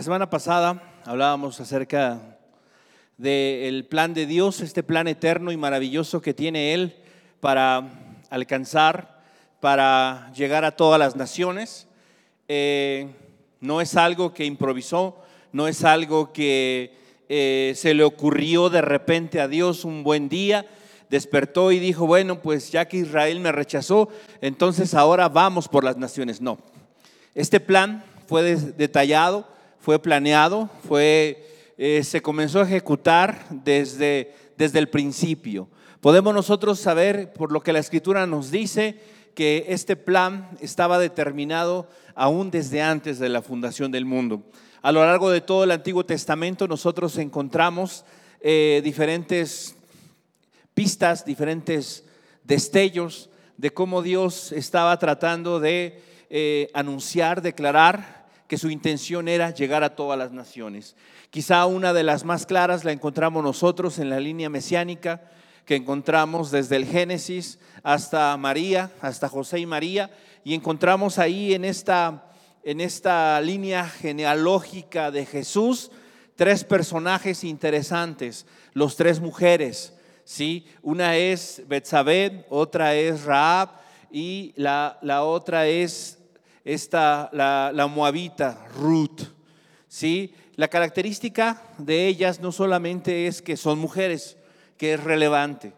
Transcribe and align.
La 0.00 0.04
semana 0.04 0.30
pasada 0.30 0.82
hablábamos 1.04 1.60
acerca 1.60 2.38
del 3.18 3.84
plan 3.84 4.14
de 4.14 4.24
Dios, 4.24 4.62
este 4.62 4.82
plan 4.82 5.06
eterno 5.08 5.52
y 5.52 5.58
maravilloso 5.58 6.22
que 6.22 6.32
tiene 6.32 6.72
Él 6.72 6.96
para 7.40 8.16
alcanzar, 8.30 9.20
para 9.60 10.32
llegar 10.34 10.64
a 10.64 10.74
todas 10.74 10.98
las 10.98 11.16
naciones. 11.16 11.86
Eh, 12.48 13.08
no 13.60 13.82
es 13.82 13.94
algo 13.94 14.32
que 14.32 14.46
improvisó, 14.46 15.18
no 15.52 15.68
es 15.68 15.84
algo 15.84 16.32
que 16.32 16.94
eh, 17.28 17.74
se 17.76 17.92
le 17.92 18.02
ocurrió 18.02 18.70
de 18.70 18.80
repente 18.80 19.38
a 19.38 19.48
Dios 19.48 19.84
un 19.84 20.02
buen 20.02 20.30
día, 20.30 20.64
despertó 21.10 21.72
y 21.72 21.78
dijo, 21.78 22.06
bueno, 22.06 22.40
pues 22.40 22.72
ya 22.72 22.88
que 22.88 22.96
Israel 22.96 23.38
me 23.40 23.52
rechazó, 23.52 24.08
entonces 24.40 24.94
ahora 24.94 25.28
vamos 25.28 25.68
por 25.68 25.84
las 25.84 25.98
naciones. 25.98 26.40
No, 26.40 26.56
este 27.34 27.60
plan 27.60 28.02
fue 28.26 28.56
detallado 28.56 29.59
fue 29.80 30.00
planeado, 30.00 30.68
fue, 30.86 31.72
eh, 31.78 32.04
se 32.04 32.20
comenzó 32.20 32.60
a 32.60 32.64
ejecutar 32.64 33.46
desde, 33.50 34.34
desde 34.56 34.78
el 34.78 34.88
principio. 34.88 35.68
Podemos 36.00 36.34
nosotros 36.34 36.78
saber, 36.78 37.32
por 37.32 37.50
lo 37.50 37.62
que 37.62 37.72
la 37.72 37.78
escritura 37.78 38.26
nos 38.26 38.50
dice, 38.50 39.00
que 39.34 39.66
este 39.68 39.96
plan 39.96 40.50
estaba 40.60 40.98
determinado 40.98 41.88
aún 42.14 42.50
desde 42.50 42.82
antes 42.82 43.18
de 43.18 43.28
la 43.28 43.42
fundación 43.42 43.90
del 43.90 44.04
mundo. 44.04 44.42
A 44.82 44.92
lo 44.92 45.04
largo 45.04 45.30
de 45.30 45.40
todo 45.40 45.64
el 45.64 45.70
Antiguo 45.70 46.04
Testamento 46.04 46.68
nosotros 46.68 47.16
encontramos 47.18 48.04
eh, 48.40 48.80
diferentes 48.84 49.76
pistas, 50.74 51.24
diferentes 51.24 52.04
destellos 52.44 53.30
de 53.56 53.70
cómo 53.70 54.02
Dios 54.02 54.52
estaba 54.52 54.98
tratando 54.98 55.60
de 55.60 56.02
eh, 56.30 56.70
anunciar, 56.72 57.42
declarar 57.42 58.19
que 58.50 58.58
su 58.58 58.68
intención 58.68 59.28
era 59.28 59.54
llegar 59.54 59.84
a 59.84 59.94
todas 59.94 60.18
las 60.18 60.32
naciones. 60.32 60.96
Quizá 61.30 61.66
una 61.66 61.92
de 61.92 62.02
las 62.02 62.24
más 62.24 62.46
claras 62.46 62.84
la 62.84 62.90
encontramos 62.90 63.44
nosotros 63.44 64.00
en 64.00 64.10
la 64.10 64.18
línea 64.18 64.50
mesiánica 64.50 65.22
que 65.64 65.76
encontramos 65.76 66.50
desde 66.50 66.74
el 66.74 66.84
Génesis 66.84 67.60
hasta 67.84 68.36
María, 68.36 68.90
hasta 69.00 69.28
José 69.28 69.60
y 69.60 69.66
María, 69.66 70.10
y 70.42 70.54
encontramos 70.54 71.20
ahí 71.20 71.54
en 71.54 71.64
esta, 71.64 72.24
en 72.64 72.80
esta 72.80 73.40
línea 73.40 73.88
genealógica 73.88 75.12
de 75.12 75.26
Jesús 75.26 75.92
tres 76.34 76.64
personajes 76.64 77.44
interesantes, 77.44 78.46
los 78.72 78.96
tres 78.96 79.20
mujeres, 79.20 79.94
¿sí? 80.24 80.66
Una 80.82 81.16
es 81.16 81.62
Betsabé, 81.68 82.46
otra 82.48 82.96
es 82.96 83.22
Raab 83.22 83.68
y 84.10 84.52
la, 84.56 84.98
la 85.02 85.22
otra 85.22 85.68
es 85.68 86.19
esta, 86.64 87.30
la, 87.32 87.70
la 87.74 87.86
moabita, 87.86 88.66
Ruth. 88.76 89.22
¿sí? 89.88 90.32
La 90.56 90.68
característica 90.68 91.62
de 91.78 92.06
ellas 92.06 92.40
no 92.40 92.52
solamente 92.52 93.26
es 93.26 93.42
que 93.42 93.56
son 93.56 93.78
mujeres, 93.78 94.36
que 94.76 94.94
es 94.94 95.02
relevante, 95.02 95.72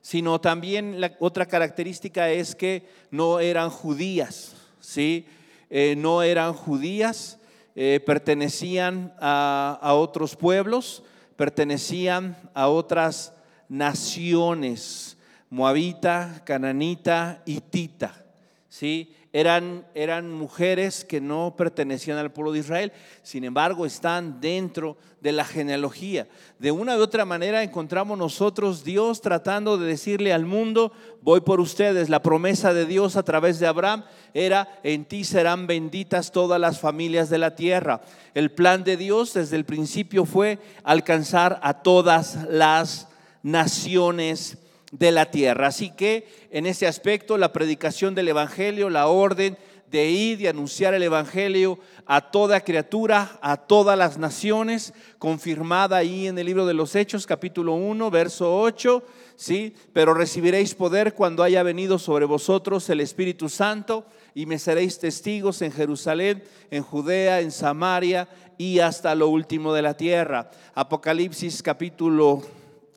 sino 0.00 0.40
también 0.40 1.00
la 1.00 1.12
otra 1.18 1.46
característica 1.46 2.30
es 2.30 2.54
que 2.54 2.88
no 3.10 3.40
eran 3.40 3.70
judías, 3.70 4.54
¿sí? 4.80 5.26
Eh, 5.68 5.94
no 5.98 6.22
eran 6.22 6.52
judías, 6.52 7.38
eh, 7.74 8.00
pertenecían 8.06 9.14
a, 9.20 9.78
a, 9.82 9.94
otros 9.94 10.36
pueblos, 10.36 11.02
pertenecían 11.34 12.36
a 12.54 12.68
otras 12.68 13.32
naciones, 13.68 15.18
moabita, 15.50 16.42
cananita, 16.44 17.42
hitita, 17.46 18.24
¿sí? 18.68 19.14
Eran, 19.36 19.86
eran 19.94 20.32
mujeres 20.32 21.04
que 21.04 21.20
no 21.20 21.56
pertenecían 21.58 22.16
al 22.16 22.32
pueblo 22.32 22.52
de 22.52 22.60
Israel, 22.60 22.92
sin 23.22 23.44
embargo 23.44 23.84
están 23.84 24.40
dentro 24.40 24.96
de 25.20 25.32
la 25.32 25.44
genealogía. 25.44 26.26
De 26.58 26.72
una 26.72 26.96
u 26.96 27.02
otra 27.02 27.26
manera 27.26 27.62
encontramos 27.62 28.16
nosotros 28.16 28.82
Dios 28.82 29.20
tratando 29.20 29.76
de 29.76 29.88
decirle 29.88 30.32
al 30.32 30.46
mundo, 30.46 30.90
voy 31.20 31.42
por 31.42 31.60
ustedes. 31.60 32.08
La 32.08 32.22
promesa 32.22 32.72
de 32.72 32.86
Dios 32.86 33.16
a 33.16 33.24
través 33.24 33.58
de 33.58 33.66
Abraham 33.66 34.04
era, 34.32 34.80
en 34.82 35.04
ti 35.04 35.22
serán 35.22 35.66
benditas 35.66 36.32
todas 36.32 36.58
las 36.58 36.80
familias 36.80 37.28
de 37.28 37.36
la 37.36 37.54
tierra. 37.54 38.00
El 38.32 38.52
plan 38.52 38.84
de 38.84 38.96
Dios 38.96 39.34
desde 39.34 39.56
el 39.56 39.66
principio 39.66 40.24
fue 40.24 40.58
alcanzar 40.82 41.60
a 41.62 41.82
todas 41.82 42.38
las 42.48 43.08
naciones 43.42 44.56
de 44.92 45.12
la 45.12 45.30
tierra. 45.30 45.68
Así 45.68 45.90
que 45.90 46.28
en 46.50 46.66
ese 46.66 46.86
aspecto 46.86 47.38
la 47.38 47.52
predicación 47.52 48.14
del 48.14 48.28
Evangelio, 48.28 48.90
la 48.90 49.08
orden 49.08 49.56
de 49.90 50.10
ir 50.10 50.40
y 50.40 50.46
anunciar 50.46 50.94
el 50.94 51.02
Evangelio 51.02 51.78
a 52.06 52.30
toda 52.30 52.60
criatura, 52.60 53.38
a 53.40 53.56
todas 53.56 53.96
las 53.96 54.18
naciones, 54.18 54.92
confirmada 55.18 55.96
ahí 55.96 56.26
en 56.26 56.38
el 56.38 56.46
libro 56.46 56.66
de 56.66 56.74
los 56.74 56.94
Hechos, 56.94 57.26
capítulo 57.26 57.74
1, 57.74 58.10
verso 58.10 58.58
8, 58.60 59.02
¿sí? 59.36 59.74
Pero 59.92 60.14
recibiréis 60.14 60.74
poder 60.74 61.14
cuando 61.14 61.42
haya 61.42 61.62
venido 61.62 61.98
sobre 61.98 62.24
vosotros 62.24 62.88
el 62.90 63.00
Espíritu 63.00 63.48
Santo 63.48 64.04
y 64.34 64.46
me 64.46 64.58
seréis 64.58 64.98
testigos 64.98 65.62
en 65.62 65.72
Jerusalén, 65.72 66.42
en 66.70 66.82
Judea, 66.82 67.40
en 67.40 67.52
Samaria 67.52 68.28
y 68.58 68.80
hasta 68.80 69.14
lo 69.14 69.28
último 69.28 69.72
de 69.72 69.82
la 69.82 69.96
tierra. 69.96 70.50
Apocalipsis 70.74 71.62
capítulo 71.62 72.42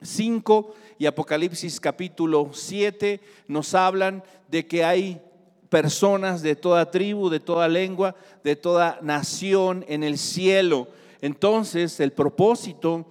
5 0.02 0.76
y 1.00 1.06
Apocalipsis 1.06 1.80
capítulo 1.80 2.50
7 2.52 3.22
nos 3.48 3.74
hablan 3.74 4.22
de 4.50 4.68
que 4.68 4.84
hay 4.84 5.22
personas 5.70 6.42
de 6.42 6.58
toda 6.58 6.92
tribu, 6.92 7.30
de 7.30 7.40
toda 7.40 7.70
lengua, 7.70 8.16
de 8.44 8.58
toda 8.58 9.00
nación 9.02 9.86
en 9.88 10.04
el 10.04 10.18
cielo. 10.18 10.90
Entonces 11.22 12.02
el 12.02 12.12
propósito 12.12 13.06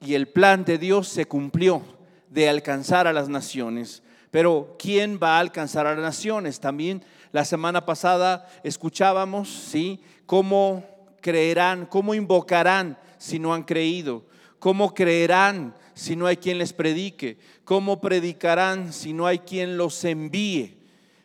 y 0.00 0.14
el 0.14 0.26
plan 0.26 0.64
de 0.64 0.78
Dios 0.78 1.06
se 1.08 1.26
cumplió 1.26 1.82
de 2.30 2.48
alcanzar 2.48 3.06
a 3.06 3.12
las 3.12 3.28
naciones. 3.28 4.02
Pero 4.30 4.74
¿quién 4.78 5.20
va 5.22 5.36
a 5.36 5.40
alcanzar 5.40 5.86
a 5.86 5.94
las 5.94 6.02
naciones? 6.02 6.58
También 6.58 7.04
la 7.30 7.44
semana 7.44 7.84
pasada 7.84 8.48
escuchábamos, 8.62 9.50
¿sí? 9.50 10.00
¿Cómo 10.24 10.82
creerán, 11.20 11.84
cómo 11.84 12.14
invocarán 12.14 12.96
si 13.18 13.38
no 13.38 13.52
han 13.52 13.64
creído? 13.64 14.24
¿Cómo 14.64 14.94
creerán 14.94 15.74
si 15.92 16.16
no 16.16 16.24
hay 16.24 16.38
quien 16.38 16.56
les 16.56 16.72
predique? 16.72 17.36
¿Cómo 17.66 18.00
predicarán 18.00 18.94
si 18.94 19.12
no 19.12 19.26
hay 19.26 19.40
quien 19.40 19.76
los 19.76 20.02
envíe? 20.04 20.78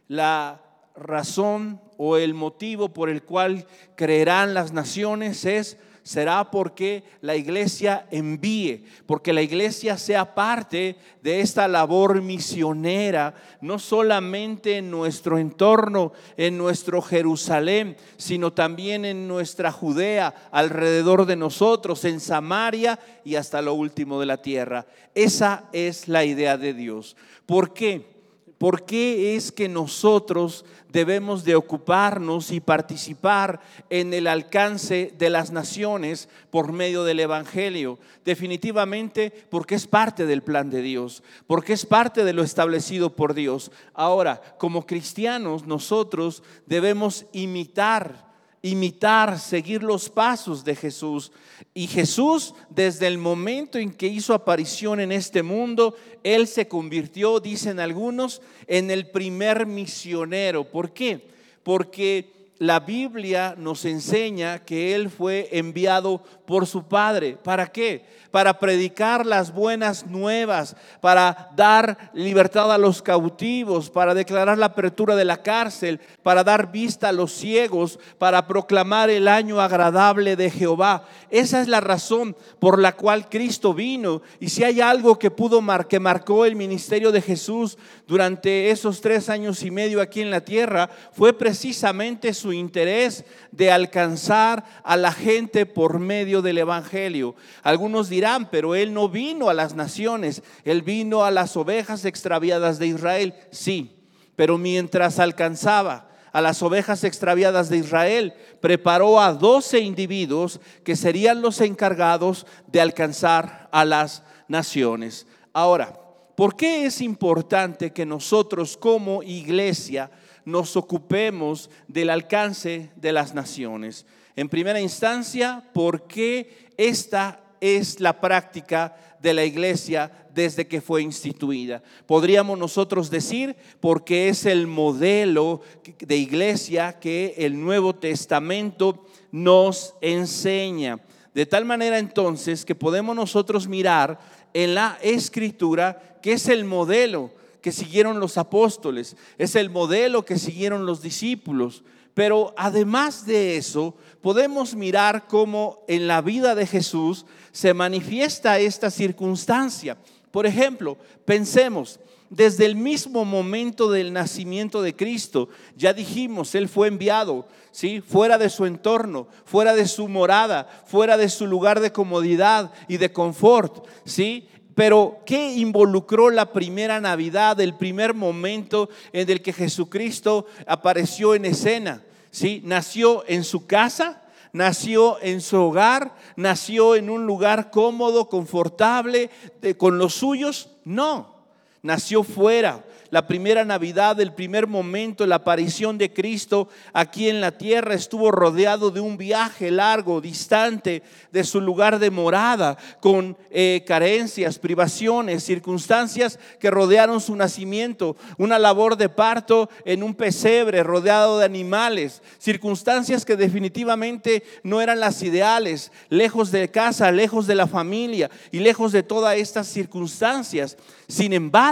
La 0.09 0.61
razón 0.93 1.79
o 1.95 2.17
el 2.17 2.33
motivo 2.33 2.89
por 2.89 3.09
el 3.09 3.23
cual 3.23 3.65
creerán 3.95 4.53
las 4.53 4.73
naciones 4.73 5.45
es 5.45 5.77
será 6.09 6.49
porque 6.49 7.03
la 7.21 7.35
iglesia 7.35 8.07
envíe, 8.09 8.83
porque 9.05 9.31
la 9.31 9.43
iglesia 9.43 9.95
sea 9.95 10.33
parte 10.33 10.95
de 11.21 11.39
esta 11.41 11.67
labor 11.67 12.19
misionera, 12.23 13.35
no 13.61 13.77
solamente 13.77 14.77
en 14.77 14.89
nuestro 14.89 15.37
entorno, 15.37 16.11
en 16.35 16.57
nuestro 16.57 17.03
Jerusalén, 17.03 17.95
sino 18.17 18.51
también 18.51 19.05
en 19.05 19.27
nuestra 19.27 19.71
Judea, 19.71 20.33
alrededor 20.49 21.27
de 21.27 21.35
nosotros, 21.35 22.03
en 22.05 22.19
Samaria 22.19 22.97
y 23.23 23.35
hasta 23.35 23.61
lo 23.61 23.75
último 23.75 24.19
de 24.19 24.25
la 24.25 24.41
tierra. 24.41 24.87
Esa 25.13 25.65
es 25.73 26.07
la 26.07 26.25
idea 26.25 26.57
de 26.57 26.73
Dios. 26.73 27.15
¿Por 27.45 27.71
qué? 27.71 28.18
¿Por 28.59 28.83
qué 28.83 29.37
es 29.37 29.53
que 29.53 29.69
nosotros 29.69 30.65
debemos 30.89 31.45
de 31.45 31.55
ocuparnos 31.55 32.51
y 32.51 32.59
participar 32.59 33.61
en 33.89 34.13
el 34.13 34.27
alcance 34.27 35.13
de 35.17 35.29
las 35.29 35.51
naciones 35.51 36.27
por 36.51 36.73
medio 36.73 37.05
del 37.05 37.21
Evangelio? 37.21 37.99
Definitivamente 38.25 39.31
porque 39.49 39.75
es 39.75 39.87
parte 39.87 40.25
del 40.25 40.43
plan 40.43 40.69
de 40.69 40.81
Dios, 40.81 41.23
porque 41.47 41.71
es 41.71 41.85
parte 41.85 42.25
de 42.25 42.33
lo 42.33 42.43
establecido 42.43 43.15
por 43.15 43.33
Dios. 43.33 43.71
Ahora, 43.93 44.41
como 44.57 44.85
cristianos, 44.85 45.65
nosotros 45.65 46.43
debemos 46.65 47.27
imitar 47.31 48.28
imitar, 48.61 49.39
seguir 49.39 49.83
los 49.83 50.09
pasos 50.09 50.63
de 50.63 50.75
Jesús. 50.75 51.31
Y 51.73 51.87
Jesús, 51.87 52.53
desde 52.69 53.07
el 53.07 53.17
momento 53.17 53.77
en 53.77 53.91
que 53.91 54.07
hizo 54.07 54.33
aparición 54.33 54.99
en 54.99 55.11
este 55.11 55.43
mundo, 55.43 55.95
Él 56.23 56.47
se 56.47 56.67
convirtió, 56.67 57.39
dicen 57.39 57.79
algunos, 57.79 58.41
en 58.67 58.91
el 58.91 59.09
primer 59.09 59.65
misionero. 59.65 60.69
¿Por 60.69 60.93
qué? 60.93 61.27
Porque 61.63 62.38
la 62.59 62.81
Biblia 62.81 63.55
nos 63.57 63.85
enseña 63.85 64.59
que 64.59 64.93
Él 64.93 65.09
fue 65.09 65.47
enviado 65.53 66.21
por 66.45 66.67
su 66.67 66.83
Padre. 66.83 67.37
¿Para 67.41 67.67
qué? 67.67 68.05
Para 68.31 68.59
predicar 68.59 69.25
las 69.25 69.53
buenas 69.53 70.05
nuevas, 70.05 70.75
para 70.99 71.51
dar 71.55 72.11
libertad 72.13 72.71
a 72.71 72.77
los 72.77 73.01
cautivos, 73.01 73.89
para 73.89 74.13
declarar 74.13 74.57
la 74.57 74.67
apertura 74.67 75.15
de 75.15 75.25
la 75.25 75.41
cárcel, 75.41 76.01
para 76.21 76.43
dar 76.43 76.69
vista 76.71 77.09
a 77.09 77.13
los 77.13 77.31
ciegos, 77.31 77.97
para 78.17 78.45
proclamar 78.45 79.09
el 79.09 79.29
año 79.29 79.61
agradable 79.61 80.35
de 80.35 80.51
Jehová. 80.51 81.07
Esa 81.29 81.61
es 81.61 81.67
la 81.69 81.79
razón 81.79 82.35
por 82.59 82.77
la 82.77 82.95
cual 82.95 83.29
Cristo 83.29 83.73
vino. 83.73 84.21
Y 84.39 84.49
si 84.49 84.65
hay 84.65 84.81
algo 84.81 85.17
que 85.17 85.31
pudo 85.31 85.61
mar 85.61 85.87
que 85.87 85.99
marcó 85.99 86.45
el 86.45 86.57
ministerio 86.57 87.11
de 87.11 87.21
Jesús 87.21 87.77
durante 88.05 88.69
esos 88.69 88.99
tres 88.99 89.29
años 89.29 89.63
y 89.63 89.71
medio 89.71 90.01
aquí 90.01 90.21
en 90.21 90.29
la 90.29 90.41
tierra, 90.41 90.89
fue 91.13 91.31
precisamente 91.31 92.33
su 92.33 92.48
su 92.49 92.53
interés 92.53 93.25
de 93.51 93.71
alcanzar 93.71 94.65
a 94.83 94.97
la 94.97 95.11
gente 95.11 95.67
por 95.67 95.99
medio 95.99 96.41
del 96.41 96.57
Evangelio. 96.57 97.35
Algunos 97.61 98.09
dirán, 98.09 98.49
pero 98.49 98.73
Él 98.73 98.91
no 98.91 99.07
vino 99.07 99.49
a 99.49 99.53
las 99.53 99.75
naciones, 99.75 100.41
Él 100.63 100.81
vino 100.81 101.23
a 101.23 101.29
las 101.29 101.55
ovejas 101.55 102.05
extraviadas 102.05 102.79
de 102.79 102.87
Israel. 102.87 103.35
Sí, 103.51 103.95
pero 104.35 104.57
mientras 104.57 105.19
alcanzaba 105.19 106.09
a 106.33 106.41
las 106.41 106.63
ovejas 106.63 107.03
extraviadas 107.03 107.69
de 107.69 107.77
Israel, 107.77 108.33
preparó 108.61 109.21
a 109.21 109.31
doce 109.33 109.79
individuos 109.79 110.59
que 110.83 110.95
serían 110.95 111.43
los 111.43 111.61
encargados 111.61 112.47
de 112.65 112.81
alcanzar 112.81 113.69
a 113.71 113.85
las 113.85 114.23
naciones. 114.47 115.27
Ahora, 115.53 115.99
¿por 116.35 116.55
qué 116.55 116.87
es 116.87 116.99
importante 116.99 117.93
que 117.93 118.07
nosotros 118.07 118.75
como 118.75 119.21
iglesia 119.21 120.09
nos 120.49 120.75
ocupemos 120.75 121.69
del 121.87 122.09
alcance 122.09 122.91
de 122.95 123.11
las 123.11 123.33
naciones? 123.33 124.05
En 124.35 124.49
primera 124.49 124.79
instancia, 124.79 125.63
porque 125.73 126.69
esta 126.77 127.41
es 127.61 127.99
la 127.99 128.19
práctica 128.19 128.95
de 129.21 129.33
la 129.33 129.43
iglesia 129.43 130.11
desde 130.33 130.67
que 130.67 130.81
fue 130.81 131.01
instituida. 131.01 131.83
Podríamos 132.05 132.57
nosotros 132.57 133.09
decir 133.09 133.55
porque 133.79 134.29
es 134.29 134.45
el 134.45 134.67
modelo 134.67 135.61
de 135.99 136.15
iglesia 136.15 136.99
que 136.99 137.33
el 137.37 137.59
Nuevo 137.59 137.95
Testamento 137.95 139.05
nos 139.31 139.95
enseña. 140.01 140.99
De 141.33 141.45
tal 141.45 141.65
manera 141.65 141.99
entonces 141.99 142.65
que 142.65 142.75
podemos 142.75 143.15
nosotros 143.15 143.67
mirar 143.67 144.19
en 144.53 144.75
la 144.75 144.97
escritura 145.01 146.17
que 146.21 146.33
es 146.33 146.47
el 146.47 146.65
modelo 146.65 147.31
que 147.61 147.71
siguieron 147.71 148.19
los 148.19 148.37
apóstoles, 148.37 149.17
es 149.37 149.55
el 149.55 149.69
modelo 149.69 150.25
que 150.25 150.37
siguieron 150.37 150.85
los 150.85 151.01
discípulos. 151.01 151.83
Pero 152.13 152.53
además 152.57 153.25
de 153.25 153.57
eso, 153.57 153.95
podemos 154.21 154.75
mirar 154.75 155.27
cómo 155.27 155.83
en 155.87 156.07
la 156.07 156.21
vida 156.21 156.55
de 156.55 156.67
Jesús 156.67 157.25
se 157.51 157.73
manifiesta 157.73 158.59
esta 158.59 158.91
circunstancia. 158.91 159.97
Por 160.31 160.45
ejemplo, 160.45 160.97
pensemos, 161.25 161.99
desde 162.29 162.65
el 162.65 162.75
mismo 162.75 163.25
momento 163.25 163.89
del 163.89 164.13
nacimiento 164.13 164.81
de 164.81 164.95
Cristo, 164.95 165.49
ya 165.75 165.93
dijimos, 165.93 166.53
Él 166.55 166.69
fue 166.69 166.87
enviado, 166.87 167.47
¿sí? 167.71 168.01
Fuera 168.01 168.37
de 168.37 168.49
su 168.49 168.65
entorno, 168.65 169.27
fuera 169.45 169.73
de 169.73 169.87
su 169.87 170.07
morada, 170.07 170.67
fuera 170.85 171.17
de 171.17 171.29
su 171.29 171.47
lugar 171.47 171.79
de 171.79 171.91
comodidad 171.91 172.71
y 172.87 172.97
de 172.97 173.11
confort, 173.11 173.87
¿sí? 174.05 174.47
Pero 174.79 175.17
¿qué 175.25 175.55
involucró 175.55 176.29
la 176.29 176.53
primera 176.53 177.01
Navidad, 177.01 177.59
el 177.59 177.75
primer 177.75 178.13
momento 178.13 178.87
en 179.11 179.29
el 179.29 179.41
que 179.41 179.51
Jesucristo 179.51 180.45
apareció 180.65 181.35
en 181.35 181.43
escena? 181.43 182.01
¿Sí? 182.31 182.61
Nació 182.63 183.25
en 183.27 183.43
su 183.43 183.67
casa, 183.67 184.23
nació 184.53 185.21
en 185.21 185.41
su 185.41 185.57
hogar, 185.57 186.15
nació 186.37 186.95
en 186.95 187.09
un 187.09 187.25
lugar 187.25 187.71
cómodo, 187.71 188.29
confortable, 188.29 189.29
con 189.77 189.97
los 189.97 190.13
suyos. 190.13 190.69
No, 190.85 191.38
nació 191.81 192.23
fuera, 192.23 192.83
la 193.11 193.25
primera 193.25 193.65
Navidad, 193.65 194.19
el 194.19 194.33
primer 194.33 194.67
momento, 194.67 195.25
la 195.25 195.35
aparición 195.35 195.97
de 195.97 196.13
Cristo 196.13 196.69
aquí 196.93 197.27
en 197.27 197.41
la 197.41 197.51
tierra, 197.51 197.95
estuvo 197.95 198.31
rodeado 198.31 198.91
de 198.91 198.99
un 198.99 199.17
viaje 199.17 199.71
largo, 199.71 200.21
distante 200.21 201.01
de 201.31 201.43
su 201.43 201.59
lugar 201.59 201.97
de 201.97 202.11
morada, 202.11 202.77
con 202.99 203.35
eh, 203.49 203.83
carencias, 203.87 204.59
privaciones, 204.59 205.43
circunstancias 205.43 206.39
que 206.59 206.69
rodearon 206.69 207.19
su 207.19 207.35
nacimiento, 207.35 208.15
una 208.37 208.59
labor 208.59 208.95
de 208.95 209.09
parto 209.09 209.69
en 209.85 210.03
un 210.03 210.13
pesebre 210.13 210.83
rodeado 210.83 211.39
de 211.39 211.45
animales, 211.45 212.21
circunstancias 212.37 213.25
que 213.25 213.35
definitivamente 213.35 214.43
no 214.61 214.81
eran 214.81 214.99
las 214.99 215.23
ideales, 215.23 215.91
lejos 216.09 216.51
de 216.51 216.69
casa, 216.69 217.11
lejos 217.11 217.47
de 217.47 217.55
la 217.55 217.65
familia 217.65 218.29
y 218.51 218.59
lejos 218.59 218.91
de 218.91 219.01
todas 219.01 219.37
estas 219.37 219.67
circunstancias. 219.67 220.77
Sin 221.07 221.33
embargo, 221.33 221.68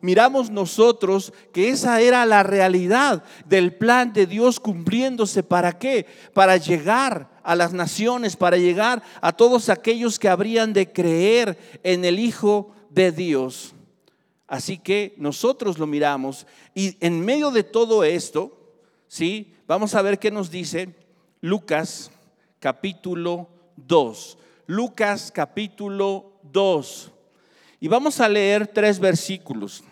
miramos 0.00 0.50
nosotros 0.50 1.32
que 1.52 1.70
esa 1.70 2.00
era 2.00 2.26
la 2.26 2.42
realidad 2.42 3.24
del 3.46 3.74
plan 3.74 4.12
de 4.12 4.26
Dios 4.26 4.60
cumpliéndose. 4.60 5.42
¿Para 5.42 5.78
qué? 5.78 6.06
Para 6.34 6.56
llegar 6.56 7.30
a 7.42 7.56
las 7.56 7.72
naciones, 7.72 8.36
para 8.36 8.56
llegar 8.56 9.02
a 9.20 9.32
todos 9.32 9.68
aquellos 9.68 10.18
que 10.18 10.28
habrían 10.28 10.72
de 10.72 10.92
creer 10.92 11.58
en 11.82 12.04
el 12.04 12.18
Hijo 12.18 12.74
de 12.90 13.12
Dios. 13.12 13.74
Así 14.46 14.76
que 14.76 15.14
nosotros 15.16 15.78
lo 15.78 15.86
miramos 15.86 16.46
y 16.74 16.96
en 17.00 17.24
medio 17.24 17.50
de 17.50 17.62
todo 17.62 18.04
esto, 18.04 18.52
¿sí? 19.08 19.54
Vamos 19.66 19.94
a 19.94 20.02
ver 20.02 20.18
qué 20.18 20.30
nos 20.30 20.50
dice 20.50 20.94
Lucas 21.40 22.10
capítulo 22.60 23.48
2. 23.76 24.38
Lucas 24.66 25.32
capítulo 25.32 26.32
2. 26.42 27.11
Y 27.82 27.88
vamos 27.88 28.20
a 28.20 28.28
leer 28.28 28.68
tres 28.68 29.00
versículos 29.00 29.82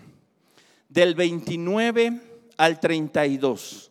del 0.89 1.17
29 1.17 2.21
al 2.57 2.79
32. 2.79 3.91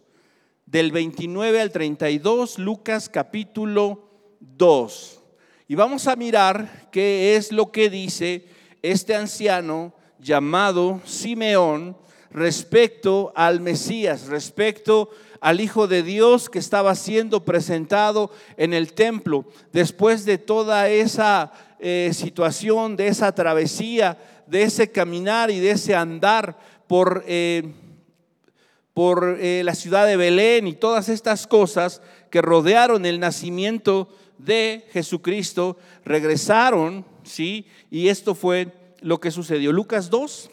Del 0.66 0.94
29 0.94 1.60
al 1.60 1.70
32, 1.70 2.60
Lucas 2.60 3.10
capítulo 3.10 4.10
2. 4.40 5.20
Y 5.68 5.76
vamos 5.76 6.08
a 6.08 6.16
mirar 6.16 6.88
qué 6.94 7.36
es 7.36 7.52
lo 7.52 7.74
que 7.74 7.90
dice 7.90 8.48
este 8.82 9.16
anciano 9.16 9.94
llamado 10.18 11.02
Simeón 11.04 11.98
respecto 12.32 13.34
al 13.36 13.60
Mesías, 13.60 14.28
respecto 14.28 15.10
al 15.42 15.60
Hijo 15.60 15.90
de 15.90 16.04
Dios 16.04 16.50
que 16.50 16.60
estaba 16.60 16.96
siendo 16.96 17.44
presentado 17.44 18.32
en 18.56 18.74
el 18.74 18.94
templo 18.94 19.46
después 19.74 20.24
de 20.24 20.38
toda 20.38 20.88
esa 20.88 21.52
eh, 21.80 22.12
situación, 22.14 22.96
de 22.96 23.08
esa 23.08 23.34
travesía, 23.34 24.18
de 24.48 24.64
ese 24.64 24.92
caminar 24.92 25.52
y 25.52 25.60
de 25.60 25.72
ese 25.72 25.96
andar 25.96 26.58
por, 26.88 27.24
eh, 27.28 27.74
por 28.94 29.38
eh, 29.40 29.62
la 29.64 29.76
ciudad 29.76 30.06
de 30.08 30.18
Belén 30.18 30.68
y 30.68 30.74
todas 30.74 31.10
estas 31.10 31.48
cosas 31.48 32.02
que 32.30 32.42
rodearon 32.42 33.06
el 33.06 33.20
nacimiento 33.20 34.10
de 34.38 34.86
Jesucristo, 34.92 35.78
regresaron, 36.04 37.06
¿sí? 37.24 37.66
Y 37.92 38.08
esto 38.08 38.36
fue 38.36 38.74
lo 39.02 39.20
que 39.20 39.32
sucedió. 39.32 39.72
Lucas 39.72 40.10
2, 40.10 40.50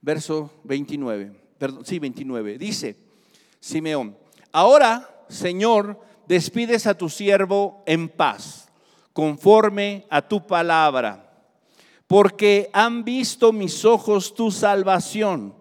verso 0.00 0.52
29, 0.64 1.32
perdón, 1.58 1.84
sí, 1.84 1.98
29, 1.98 2.58
dice 2.58 2.96
Simeón, 3.58 4.16
ahora, 4.52 5.24
Señor, 5.28 5.98
despides 6.28 6.86
a 6.86 6.96
tu 6.96 7.08
siervo 7.08 7.82
en 7.86 8.10
paz, 8.10 8.63
conforme 9.14 10.04
a 10.10 10.20
tu 10.20 10.46
palabra 10.46 11.24
porque 12.06 12.70
han 12.72 13.04
visto 13.04 13.52
mis 13.52 13.84
ojos 13.84 14.34
tu 14.34 14.50
salvación, 14.50 15.54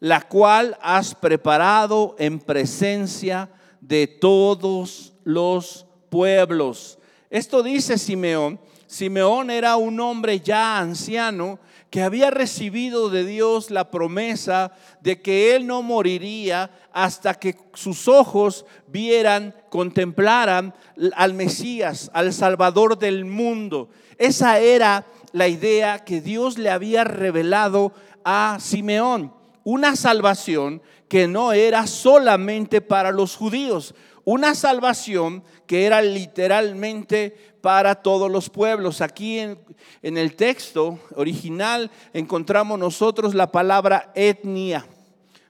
la 0.00 0.20
cual 0.22 0.76
has 0.82 1.14
preparado 1.14 2.16
en 2.18 2.38
presencia 2.38 3.48
de 3.80 4.06
todos 4.06 5.14
los 5.24 5.86
pueblos. 6.10 6.98
Esto 7.30 7.62
dice 7.62 7.96
Simeón. 7.98 8.60
Simeón 8.86 9.50
era 9.50 9.76
un 9.76 9.98
hombre 10.00 10.40
ya 10.40 10.78
anciano 10.78 11.58
que 11.94 12.02
había 12.02 12.28
recibido 12.32 13.08
de 13.08 13.24
Dios 13.24 13.70
la 13.70 13.92
promesa 13.92 14.72
de 15.00 15.22
que 15.22 15.54
él 15.54 15.68
no 15.68 15.80
moriría 15.80 16.72
hasta 16.92 17.34
que 17.34 17.56
sus 17.72 18.08
ojos 18.08 18.66
vieran, 18.88 19.54
contemplaran 19.70 20.74
al 21.14 21.34
Mesías, 21.34 22.10
al 22.12 22.32
Salvador 22.32 22.98
del 22.98 23.24
mundo. 23.24 23.90
Esa 24.18 24.58
era 24.58 25.06
la 25.30 25.46
idea 25.46 26.00
que 26.00 26.20
Dios 26.20 26.58
le 26.58 26.70
había 26.70 27.04
revelado 27.04 27.92
a 28.24 28.58
Simeón. 28.58 29.32
Una 29.62 29.94
salvación 29.94 30.82
que 31.06 31.28
no 31.28 31.52
era 31.52 31.86
solamente 31.86 32.80
para 32.80 33.12
los 33.12 33.36
judíos, 33.36 33.94
una 34.24 34.54
salvación 34.54 35.42
que 35.66 35.84
era 35.84 36.00
literalmente 36.02 37.36
para 37.60 37.94
todos 37.94 38.30
los 38.30 38.50
pueblos. 38.50 39.00
Aquí 39.00 39.38
en, 39.38 39.58
el 40.02 40.34
texto 40.34 40.98
original 41.14 41.90
encontramos 42.12 42.78
nosotros 42.78 43.34
la 43.34 43.50
palabra 43.50 44.12
etnia, 44.14 44.86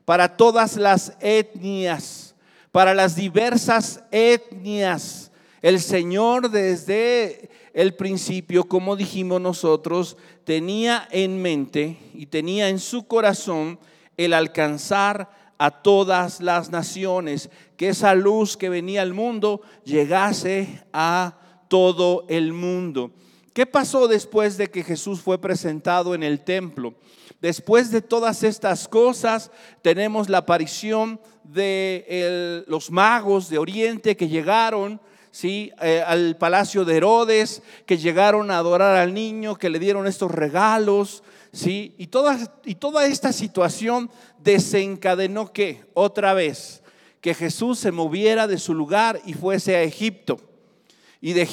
para 0.04 0.36
todas 0.36 0.76
las 0.76 1.16
etnias, 1.20 2.34
para 2.70 2.94
las 2.94 3.16
diversas 3.16 4.02
etnias. 4.10 5.30
El 5.62 5.80
Señor 5.80 6.50
desde 6.50 7.50
el 7.72 7.94
principio, 7.94 8.64
como 8.64 8.96
dijimos 8.96 9.40
nosotros, 9.40 10.16
tenía 10.44 11.08
en 11.10 11.40
mente 11.40 11.98
y 12.12 12.26
tenía 12.26 12.68
en 12.68 12.78
su 12.78 13.06
corazón 13.06 13.78
el 14.16 14.34
alcanzar 14.34 15.28
a 15.64 15.70
todas 15.70 16.42
las 16.42 16.70
naciones, 16.70 17.48
que 17.78 17.88
esa 17.88 18.14
luz 18.14 18.54
que 18.54 18.68
venía 18.68 19.00
al 19.00 19.14
mundo 19.14 19.62
llegase 19.82 20.84
a 20.92 21.38
todo 21.68 22.26
el 22.28 22.52
mundo. 22.52 23.12
¿Qué 23.54 23.64
pasó 23.64 24.06
después 24.06 24.58
de 24.58 24.68
que 24.68 24.82
Jesús 24.82 25.22
fue 25.22 25.40
presentado 25.40 26.14
en 26.14 26.22
el 26.22 26.44
templo? 26.44 26.92
Después 27.40 27.90
de 27.90 28.02
todas 28.02 28.42
estas 28.42 28.88
cosas, 28.88 29.50
tenemos 29.80 30.28
la 30.28 30.38
aparición 30.38 31.18
de 31.44 32.62
los 32.66 32.90
magos 32.90 33.48
de 33.48 33.56
Oriente 33.56 34.18
que 34.18 34.28
llegaron 34.28 35.00
¿sí? 35.30 35.72
Eh, 35.80 36.04
al 36.06 36.36
palacio 36.36 36.84
de 36.84 36.98
Herodes, 36.98 37.62
que 37.86 37.96
llegaron 37.96 38.50
a 38.50 38.58
adorar 38.58 38.96
al 38.96 39.14
niño, 39.14 39.56
que 39.56 39.70
le 39.70 39.78
dieron 39.78 40.06
estos 40.06 40.30
regalos. 40.30 41.22
¿sí? 41.54 41.94
Y, 41.98 42.08
toda, 42.08 42.38
y 42.64 42.74
toda 42.74 43.06
esta 43.06 43.32
situación 43.32 44.10
desencadenó 44.44 45.52
que, 45.52 45.82
otra 45.94 46.34
vez, 46.34 46.82
que 47.20 47.34
Jesús 47.34 47.78
se 47.78 47.90
moviera 47.90 48.46
de 48.46 48.58
su 48.58 48.74
lugar 48.74 49.20
y 49.24 49.32
fuese 49.32 49.74
a 49.74 49.82
Egipto. 49.82 50.38
Y, 51.20 51.32
de, 51.32 51.48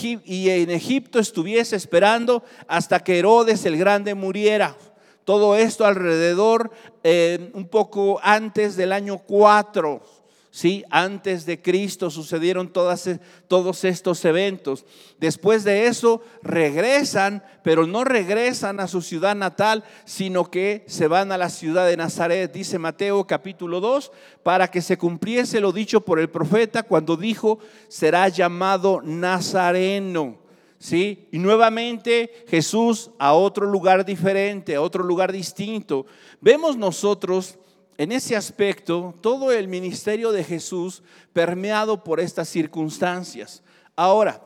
en 0.61 0.69
Egipto 0.69 1.17
estuviese 1.17 1.77
esperando 1.77 2.43
hasta 2.67 2.99
que 2.99 3.17
Herodes 3.17 3.65
el 3.65 3.77
Grande 3.77 4.13
muriera. 4.13 4.75
Todo 5.23 5.55
esto 5.55 5.85
alrededor, 5.85 6.71
eh, 7.03 7.51
un 7.53 7.69
poco 7.69 8.19
antes 8.21 8.75
del 8.75 8.91
año 8.91 9.19
4, 9.19 10.03
¿sí? 10.51 10.83
Antes 10.89 11.45
de 11.45 11.61
Cristo 11.61 12.09
sucedieron 12.09 12.67
e, 12.67 13.19
todos 13.47 13.83
estos 13.85 14.23
eventos. 14.25 14.85
Después 15.19 15.63
de 15.63 15.87
eso 15.87 16.21
regresan, 16.43 17.43
pero 17.63 17.87
no 17.87 18.03
regresan 18.03 18.79
a 18.79 18.87
su 18.87 19.01
ciudad 19.01 19.35
natal, 19.35 19.83
sino 20.05 20.51
que 20.51 20.83
se 20.87 21.07
van 21.07 21.31
a 21.31 21.37
la 21.37 21.49
ciudad 21.49 21.87
de 21.87 21.97
Nazaret, 21.97 22.51
dice 22.51 22.77
Mateo 22.77 23.25
capítulo 23.25 23.79
2, 23.79 24.11
para 24.43 24.69
que 24.69 24.81
se 24.81 24.97
cumpliese 24.97 25.61
lo 25.61 25.71
dicho 25.71 26.01
por 26.01 26.19
el 26.19 26.29
profeta 26.29 26.83
cuando 26.83 27.17
dijo, 27.17 27.59
será 27.87 28.27
llamado 28.27 29.01
Nazareno. 29.03 30.37
¿sí? 30.77 31.27
Y 31.31 31.39
nuevamente 31.39 32.43
Jesús 32.47 33.11
a 33.19 33.33
otro 33.33 33.65
lugar 33.67 34.03
diferente, 34.03 34.75
a 34.75 34.81
otro 34.81 35.03
lugar 35.03 35.31
distinto. 35.31 36.05
Vemos 36.41 36.75
nosotros 36.75 37.57
en 37.97 38.11
ese 38.11 38.35
aspecto 38.35 39.15
todo 39.21 39.51
el 39.51 39.67
ministerio 39.67 40.31
de 40.31 40.43
Jesús 40.43 41.03
permeado 41.33 42.03
por 42.03 42.19
estas 42.19 42.49
circunstancias. 42.49 43.63
Ahora, 43.95 44.41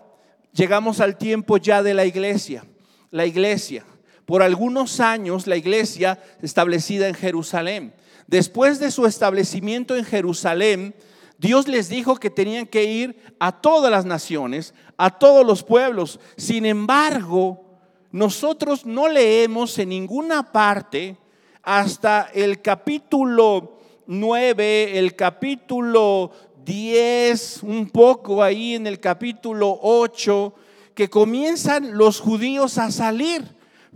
llegamos 0.54 1.00
al 1.00 1.18
tiempo 1.18 1.58
ya 1.58 1.84
de 1.84 1.94
la 1.94 2.06
iglesia. 2.06 2.66
La 3.12 3.26
iglesia, 3.26 3.86
por 4.26 4.42
algunos 4.42 5.00
años 5.00 5.48
la 5.48 5.56
iglesia 5.56 6.22
establecida 6.42 7.08
en 7.08 7.16
Jerusalén. 7.16 7.94
Después 8.28 8.80
de 8.80 8.92
su 8.92 9.06
establecimiento 9.06 9.96
en 9.96 10.04
Jerusalén, 10.04 10.96
Dios 11.38 11.68
les 11.68 11.90
dijo 11.90 12.16
que 12.16 12.30
tenían 12.30 12.66
que 12.66 12.86
ir 12.86 13.22
a 13.40 13.52
todas 13.62 13.92
las 13.92 14.06
naciones, 14.06 14.74
a 14.98 15.18
todos 15.18 15.46
los 15.46 15.64
pueblos. 15.64 16.20
Sin 16.38 16.66
embargo, 16.66 17.64
nosotros 18.12 18.86
no 18.86 19.08
leemos 19.08 19.78
en 19.78 19.90
ninguna 19.90 20.52
parte 20.52 21.18
hasta 21.66 22.30
el 22.32 22.62
capítulo 22.62 23.80
9, 24.06 25.00
el 25.00 25.16
capítulo 25.16 26.32
10, 26.64 27.64
un 27.64 27.90
poco 27.90 28.44
ahí 28.44 28.76
en 28.76 28.86
el 28.86 29.00
capítulo 29.00 29.80
8, 29.82 30.54
que 30.94 31.10
comienzan 31.10 31.98
los 31.98 32.20
judíos 32.20 32.78
a 32.78 32.92
salir. 32.92 33.44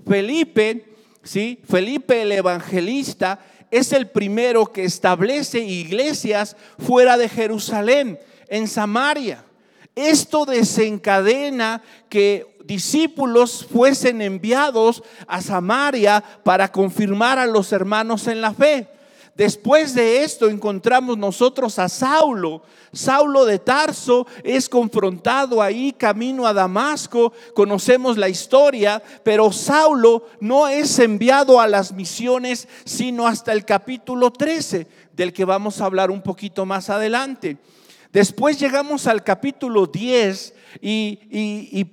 Felipe, 0.06 0.96
¿sí? 1.22 1.60
Felipe 1.70 2.24
el 2.24 2.32
evangelista 2.32 3.40
es 3.70 3.94
el 3.94 4.10
primero 4.10 4.74
que 4.74 4.84
establece 4.84 5.60
iglesias 5.60 6.58
fuera 6.80 7.18
de 7.18 7.30
Jerusalén, 7.30 8.20
en 8.48 8.68
Samaria. 8.68 9.46
Esto 9.94 10.46
desencadena 10.46 11.84
que 12.10 12.58
discípulos 12.70 13.66
fuesen 13.66 14.22
enviados 14.22 15.02
a 15.26 15.42
Samaria 15.42 16.24
para 16.44 16.72
confirmar 16.72 17.40
a 17.40 17.48
los 17.48 17.74
hermanos 17.74 18.28
en 18.28 18.42
la 18.42 18.54
fe. 18.54 18.88
Después 19.34 19.96
de 19.96 20.24
esto 20.24 20.48
encontramos 20.50 21.18
nosotros 21.18 21.80
a 21.80 21.90
Saulo. 21.90 22.62
Saulo 22.94 23.46
de 23.46 23.58
Tarso 23.58 24.28
es 24.44 24.70
confrontado 24.70 25.64
ahí 25.64 25.94
camino 25.94 26.46
a 26.46 26.54
Damasco. 26.54 27.34
Conocemos 27.56 28.18
la 28.18 28.30
historia, 28.30 29.02
pero 29.24 29.52
Saulo 29.52 30.28
no 30.40 30.68
es 30.68 31.00
enviado 31.00 31.60
a 31.60 31.68
las 31.68 31.92
misiones 31.92 32.68
sino 32.86 33.26
hasta 33.26 33.52
el 33.52 33.66
capítulo 33.66 34.32
13, 34.32 34.86
del 35.14 35.34
que 35.34 35.44
vamos 35.44 35.82
a 35.82 35.86
hablar 35.86 36.12
un 36.12 36.22
poquito 36.22 36.68
más 36.68 36.92
adelante. 36.92 37.58
Después 38.12 38.60
llegamos 38.60 39.08
al 39.08 39.24
capítulo 39.24 39.88
10 39.88 40.54
y, 40.82 41.86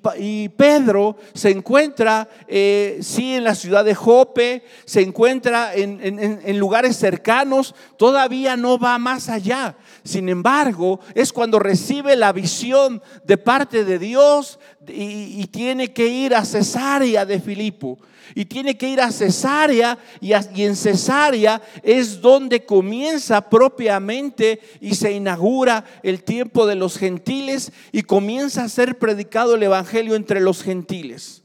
Pedro 0.56 1.16
se 1.34 1.50
encuentra, 1.50 2.28
eh, 2.48 2.98
sí, 3.02 3.34
en 3.34 3.44
la 3.44 3.54
ciudad 3.54 3.84
de 3.84 3.94
Jope, 3.94 4.64
se 4.84 5.02
encuentra 5.02 5.74
en, 5.74 6.58
lugares 6.58 6.96
cercanos, 6.96 7.74
todavía 7.96 8.56
no 8.56 8.78
va 8.78 8.98
más 8.98 9.28
allá. 9.28 9.76
Sin 10.04 10.28
embargo, 10.28 11.00
es 11.14 11.32
cuando 11.32 11.58
recibe 11.58 12.16
la 12.16 12.32
visión 12.32 13.02
de 13.24 13.38
parte 13.38 13.84
de 13.84 13.98
Dios 13.98 14.58
y, 14.86 15.40
y 15.40 15.46
tiene 15.48 15.92
que 15.92 16.06
ir 16.06 16.34
a 16.34 16.44
Cesarea 16.44 17.24
de 17.24 17.40
Filipo 17.40 17.98
y 18.34 18.44
tiene 18.46 18.76
que 18.76 18.88
ir 18.88 19.00
a 19.00 19.12
Cesarea 19.12 19.98
y, 20.20 20.32
en 20.32 20.76
Cesarea 20.76 21.62
es 21.82 22.20
donde 22.20 22.64
comienza 22.64 23.40
propiamente 23.48 24.60
y 24.80 24.94
se 24.94 25.12
inaugura 25.12 25.84
el 26.02 26.24
tiempo 26.24 26.66
de 26.66 26.74
los 26.74 26.98
gentiles 26.98 27.72
y 27.92 28.02
comienza 28.02 28.64
a 28.64 28.68
ser 28.68 28.98
predicado 28.98 29.54
el 29.54 29.62
Evangelio 29.62 30.14
entre 30.14 30.40
los 30.40 30.62
gentiles. 30.62 31.42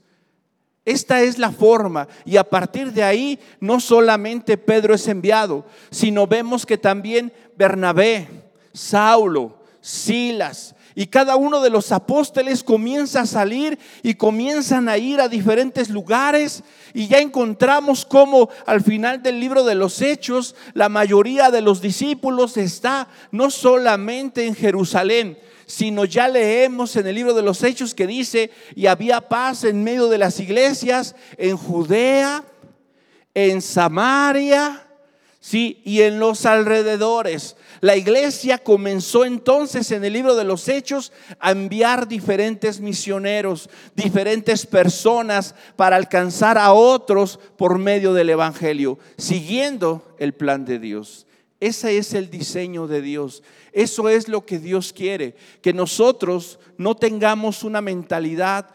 Esta 0.84 1.22
es 1.22 1.38
la 1.38 1.52
forma 1.52 2.08
y 2.26 2.38
a 2.38 2.44
partir 2.44 2.92
de 2.92 3.04
ahí 3.04 3.40
no 3.60 3.80
solamente 3.80 4.58
Pedro 4.58 4.96
es 4.96 5.08
enviado, 5.08 5.66
sino 5.92 6.26
vemos 6.26 6.66
que 6.66 6.78
también 6.78 7.32
Bernabé, 7.56 8.28
Saulo, 8.74 9.60
Silas, 9.80 10.76
y 10.96 11.08
cada 11.08 11.36
uno 11.36 11.62
de 11.62 11.70
los 11.70 11.92
apóstoles 11.92 12.64
comienza 12.64 13.22
a 13.22 13.26
salir 13.26 13.80
y 14.04 14.16
comienzan 14.16 14.90
a 14.90 14.98
ir 14.98 15.22
a 15.22 15.30
diferentes 15.30 15.90
lugares. 15.90 16.64
Y 16.94 17.08
ya 17.08 17.20
encontramos 17.20 18.06
cómo 18.06 18.50
al 18.66 18.82
final 18.82 19.24
del 19.24 19.40
libro 19.40 19.64
de 19.64 19.76
los 19.76 20.02
Hechos 20.02 20.56
la 20.74 20.90
mayoría 20.90 21.52
de 21.52 21.62
los 21.62 21.82
discípulos 21.82 22.58
está 22.58 23.08
no 23.32 23.50
solamente 23.50 24.46
en 24.46 24.56
Jerusalén, 24.56 25.38
sino 25.66 26.04
ya 26.06 26.28
leemos 26.28 26.96
en 26.98 27.08
el 27.08 27.16
libro 27.16 27.34
de 27.34 27.42
los 27.42 27.64
Hechos 27.64 27.96
que 27.96 28.08
dice, 28.08 28.52
y 28.76 28.88
había 28.88 29.22
paz 29.22 29.64
en 29.64 29.84
medio 29.84 30.08
de 30.08 30.18
las 30.18 30.40
iglesias 30.40 31.16
en 31.38 31.56
Judea, 31.56 32.44
en 33.34 33.62
Samaria, 33.62 34.86
sí, 35.42 35.82
y 35.84 36.04
en 36.04 36.20
los 36.20 36.46
alrededores. 36.46 37.58
La 37.82 37.98
iglesia 37.98 38.60
comenzó 38.60 39.26
entonces 39.26 39.92
en 39.92 40.06
el 40.06 40.14
libro 40.14 40.36
de 40.36 40.46
los 40.46 40.70
Hechos 40.70 41.12
a 41.40 41.52
enviar 41.52 42.08
diferentes 42.08 42.80
misioneros, 42.80 43.70
diferentes 43.96 44.66
personas 44.66 45.56
para 45.76 45.98
alcanzar 45.98 46.58
a 46.58 46.72
otros 46.72 47.40
por 47.58 47.78
medio 47.80 48.14
del 48.14 48.30
Evangelio, 48.30 49.00
siguiendo 49.18 50.16
el 50.20 50.34
plan 50.34 50.64
de 50.64 50.80
Dios. 50.80 51.28
Ese 51.60 51.98
es 51.98 52.14
el 52.14 52.30
diseño 52.30 52.88
de 52.88 53.02
Dios. 53.02 53.44
Eso 53.74 54.10
es 54.10 54.28
lo 54.28 54.46
que 54.46 54.60
Dios 54.60 54.94
quiere, 54.94 55.36
que 55.62 55.74
nosotros 55.74 56.60
no 56.78 56.96
tengamos 56.96 57.64
una 57.64 57.82
mentalidad 57.82 58.70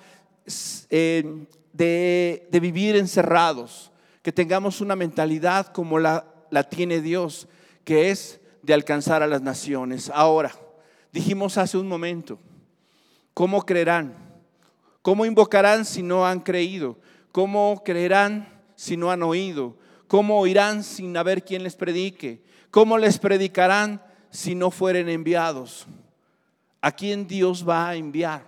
eh, 0.91 1.47
de, 1.73 2.59
vivir 2.61 2.97
encerrados, 2.97 3.91
que 4.23 4.33
tengamos 4.33 4.81
una 4.81 4.97
mentalidad 4.97 5.67
como 5.69 5.99
la, 5.99 6.25
la 6.51 6.65
tiene 6.65 7.01
Dios, 7.01 7.49
que 7.85 8.11
es 8.11 8.41
de 8.63 8.75
alcanzar 8.75 9.23
a 9.23 9.27
las 9.27 9.43
naciones. 9.43 10.11
Ahora, 10.13 10.53
dijimos 11.13 11.59
hace 11.59 11.79
un 11.79 11.89
momento, 11.89 12.39
¿cómo 13.35 13.65
creerán? 13.65 14.15
¿Cómo 15.03 15.25
invocarán 15.25 15.85
si 15.85 16.03
no 16.03 16.27
han 16.27 16.41
creído? 16.41 16.99
¿Cómo 17.33 17.83
creerán 17.85 18.49
si 18.75 18.97
no 18.97 19.11
han 19.11 19.23
oído? 19.23 19.77
¿Cómo 20.09 20.39
oirán 20.41 20.83
sin 20.83 21.17
haber 21.17 21.45
quien 21.45 21.63
les 21.63 21.77
predique? 21.77 22.43
¿Cómo 22.71 22.99
les 22.99 23.19
predicarán 23.19 24.03
si 24.31 24.55
no 24.55 24.71
fueren 24.71 25.09
enviados? 25.09 25.87
¿A 26.81 26.93
quién 26.93 27.27
Dios 27.27 27.69
va 27.69 27.89
a 27.89 27.97
enviar? 27.97 28.45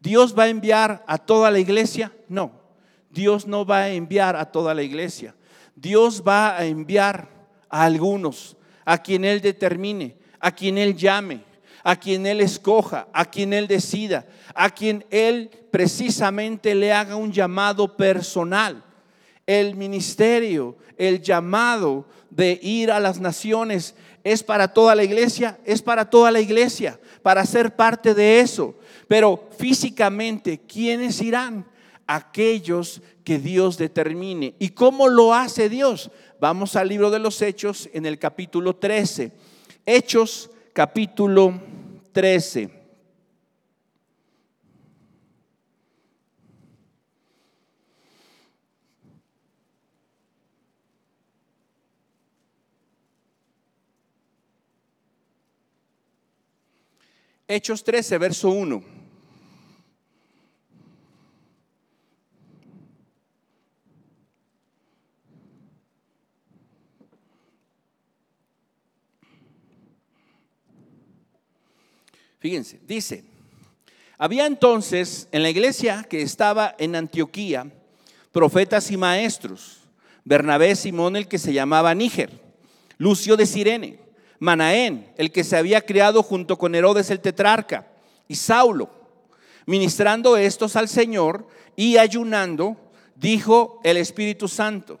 ¿Dios 0.00 0.38
va 0.38 0.44
a 0.44 0.48
enviar 0.48 1.04
a 1.06 1.18
toda 1.18 1.50
la 1.50 1.58
iglesia? 1.58 2.12
No, 2.28 2.52
Dios 3.10 3.46
no 3.46 3.64
va 3.64 3.78
a 3.78 3.90
enviar 3.90 4.36
a 4.36 4.50
toda 4.50 4.74
la 4.74 4.82
iglesia. 4.82 5.34
Dios 5.74 6.22
va 6.26 6.56
a 6.56 6.64
enviar 6.64 7.28
a 7.68 7.84
algunos 7.84 8.56
a 8.84 8.98
quien 8.98 9.24
Él 9.24 9.40
determine, 9.40 10.16
a 10.40 10.52
quien 10.52 10.78
Él 10.78 10.96
llame, 10.96 11.42
a 11.82 11.96
quien 11.96 12.26
Él 12.26 12.40
escoja, 12.40 13.08
a 13.12 13.24
quien 13.24 13.52
Él 13.52 13.66
decida, 13.66 14.26
a 14.54 14.70
quien 14.70 15.04
Él 15.10 15.50
precisamente 15.70 16.74
le 16.74 16.92
haga 16.92 17.16
un 17.16 17.32
llamado 17.32 17.96
personal. 17.96 18.82
El 19.46 19.74
ministerio, 19.74 20.76
el 20.96 21.20
llamado 21.20 22.06
de 22.30 22.58
ir 22.62 22.90
a 22.90 23.00
las 23.00 23.20
naciones 23.20 23.94
es 24.22 24.42
para 24.42 24.68
toda 24.68 24.94
la 24.94 25.04
iglesia, 25.04 25.58
es 25.64 25.82
para 25.82 26.08
toda 26.08 26.30
la 26.30 26.40
iglesia, 26.40 26.98
para 27.22 27.44
ser 27.44 27.76
parte 27.76 28.14
de 28.14 28.40
eso. 28.40 28.74
Pero 29.06 29.48
físicamente, 29.58 30.58
¿quiénes 30.66 31.20
irán? 31.20 31.66
Aquellos 32.06 33.02
que 33.24 33.38
Dios 33.38 33.78
determine. 33.78 34.54
¿Y 34.58 34.70
cómo 34.70 35.08
lo 35.08 35.34
hace 35.34 35.68
Dios? 35.68 36.10
Vamos 36.40 36.76
al 36.76 36.88
libro 36.88 37.10
de 37.10 37.18
los 37.18 37.40
Hechos 37.42 37.88
en 37.92 38.06
el 38.06 38.18
capítulo 38.18 38.76
13. 38.76 39.32
Hechos 39.86 40.50
capítulo 40.72 41.60
13. 42.12 42.84
Hechos 57.46 57.84
13, 57.84 58.18
verso 58.18 58.50
1. 58.50 58.93
Fíjense, 72.44 72.78
dice, 72.86 73.24
había 74.18 74.44
entonces 74.44 75.28
en 75.32 75.42
la 75.42 75.48
iglesia 75.48 76.04
que 76.06 76.20
estaba 76.20 76.74
en 76.76 76.94
Antioquía 76.94 77.66
profetas 78.32 78.90
y 78.90 78.98
maestros, 78.98 79.78
Bernabé 80.24 80.76
Simón 80.76 81.16
el 81.16 81.26
que 81.26 81.38
se 81.38 81.54
llamaba 81.54 81.94
Níger, 81.94 82.38
Lucio 82.98 83.38
de 83.38 83.46
Sirene, 83.46 83.98
Manaén, 84.40 85.10
el 85.16 85.32
que 85.32 85.42
se 85.42 85.56
había 85.56 85.80
criado 85.80 86.22
junto 86.22 86.58
con 86.58 86.74
Herodes 86.74 87.08
el 87.08 87.20
tetrarca, 87.20 87.86
y 88.28 88.34
Saulo. 88.34 88.90
Ministrando 89.64 90.36
estos 90.36 90.76
al 90.76 90.90
Señor 90.90 91.48
y 91.76 91.96
ayunando, 91.96 92.76
dijo 93.16 93.80
el 93.84 93.96
Espíritu 93.96 94.48
Santo, 94.48 95.00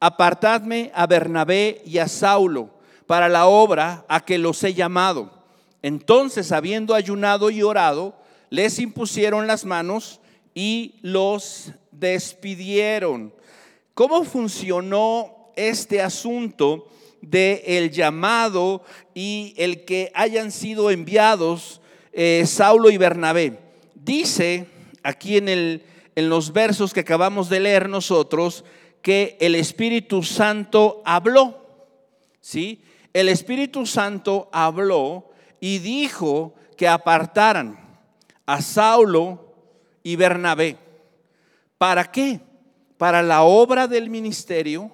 apartadme 0.00 0.90
a 0.94 1.06
Bernabé 1.06 1.82
y 1.84 1.98
a 1.98 2.08
Saulo 2.08 2.70
para 3.06 3.28
la 3.28 3.44
obra 3.44 4.06
a 4.08 4.24
que 4.24 4.38
los 4.38 4.64
he 4.64 4.72
llamado. 4.72 5.39
Entonces, 5.82 6.52
habiendo 6.52 6.94
ayunado 6.94 7.50
y 7.50 7.62
orado, 7.62 8.14
les 8.50 8.78
impusieron 8.78 9.46
las 9.46 9.64
manos 9.64 10.20
y 10.54 10.94
los 11.02 11.72
despidieron. 11.92 13.32
¿Cómo 13.94 14.24
funcionó 14.24 15.52
este 15.56 16.00
asunto? 16.00 16.86
de 17.20 17.62
el 17.66 17.90
llamado 17.90 18.82
y 19.14 19.54
el 19.56 19.84
que 19.84 20.10
hayan 20.14 20.50
sido 20.50 20.90
enviados 20.90 21.80
eh, 22.12 22.44
Saulo 22.46 22.90
y 22.90 22.96
Bernabé. 22.96 23.58
Dice 23.94 24.66
aquí 25.02 25.36
en, 25.36 25.48
el, 25.48 25.84
en 26.16 26.28
los 26.28 26.52
versos 26.52 26.92
que 26.92 27.00
acabamos 27.00 27.48
de 27.48 27.60
leer 27.60 27.88
nosotros 27.88 28.64
que 29.02 29.36
el 29.40 29.54
Espíritu 29.54 30.22
Santo 30.22 31.02
habló. 31.04 31.58
¿Sí? 32.40 32.82
El 33.12 33.28
Espíritu 33.28 33.86
Santo 33.86 34.48
habló 34.52 35.29
y 35.60 35.78
dijo 35.78 36.54
que 36.76 36.88
apartaran 36.88 37.78
a 38.46 38.62
Saulo 38.62 39.54
y 40.02 40.16
Bernabé. 40.16 40.78
¿Para 41.78 42.10
qué? 42.10 42.40
Para 42.96 43.22
la 43.22 43.42
obra 43.42 43.86
del 43.86 44.10
ministerio 44.10 44.92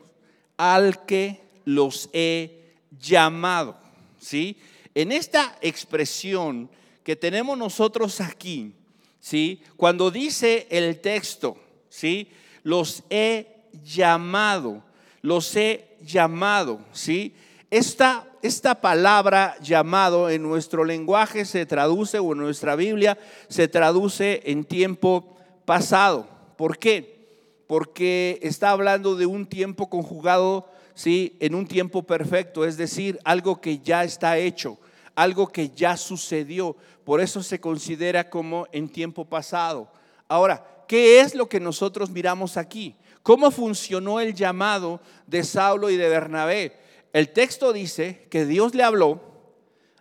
al 0.56 1.04
que 1.06 1.40
los 1.64 2.11
he 2.12 2.75
llamado. 2.99 3.76
¿Sí? 4.18 4.56
En 4.94 5.12
esta 5.12 5.56
expresión 5.61 6.68
que 7.04 7.14
tenemos 7.14 7.56
nosotros 7.56 8.20
aquí, 8.20 8.73
¿sí? 9.20 9.62
Cuando 9.76 10.11
dice 10.11 10.66
el 10.70 11.00
texto, 11.00 11.56
¿sí? 11.88 12.28
Los 12.64 13.04
he 13.11 13.46
llamado, 13.85 14.83
los 15.22 15.55
he 15.55 15.96
llamado, 16.02 16.81
¿sí? 16.92 17.35
Esta, 17.70 18.29
esta 18.42 18.81
palabra 18.81 19.57
llamado 19.61 20.31
en 20.31 20.42
nuestro 20.42 20.85
lenguaje 20.85 21.44
se 21.44 21.66
traduce, 21.66 22.20
o 22.20 22.33
en 22.33 22.38
nuestra 22.38 22.76
Biblia 22.76 23.18
se 23.48 23.66
traduce 23.66 24.40
en 24.44 24.64
tiempo 24.64 25.37
pasado. 25.64 26.29
¿Por 26.57 26.79
qué? 26.79 27.26
Porque 27.66 28.38
está 28.42 28.70
hablando 28.70 29.16
de 29.16 29.26
un 29.26 29.46
tiempo 29.46 29.90
conjugado 29.90 30.68
¿sí? 30.94 31.37
en 31.40 31.57
un 31.57 31.66
tiempo 31.66 32.05
perfecto, 32.05 32.64
es 32.64 32.76
decir, 32.76 33.18
algo 33.24 33.61
que 33.61 33.81
ya 33.81 34.05
está 34.05 34.38
hecho, 34.38 34.79
algo 35.16 35.48
que 35.48 35.70
ya 35.70 35.96
sucedió. 35.96 36.76
Por 37.05 37.20
eso 37.20 37.42
se 37.42 37.61
considera 37.61 38.31
como 38.31 38.68
en 38.70 38.88
tiempo 38.88 39.24
pasado. 39.24 39.90
Ahora, 40.29 40.64
¿qué 40.87 41.18
es 41.18 41.35
lo 41.35 41.48
que 41.48 41.59
nosotros 41.59 42.11
miramos 42.11 42.57
aquí? 42.57 42.94
¿Cómo 43.24 43.50
funcionó 43.50 44.20
el 44.20 44.35
llamado 44.35 45.00
de 45.26 45.42
Saulo 45.42 45.90
y 45.90 45.96
de 45.96 46.09
Bernabé? 46.09 46.86
El 47.16 47.31
texto 47.31 47.72
dice 47.72 48.26
que 48.29 48.44
Dios 48.44 48.74
le 48.74 48.83
habló 48.83 49.22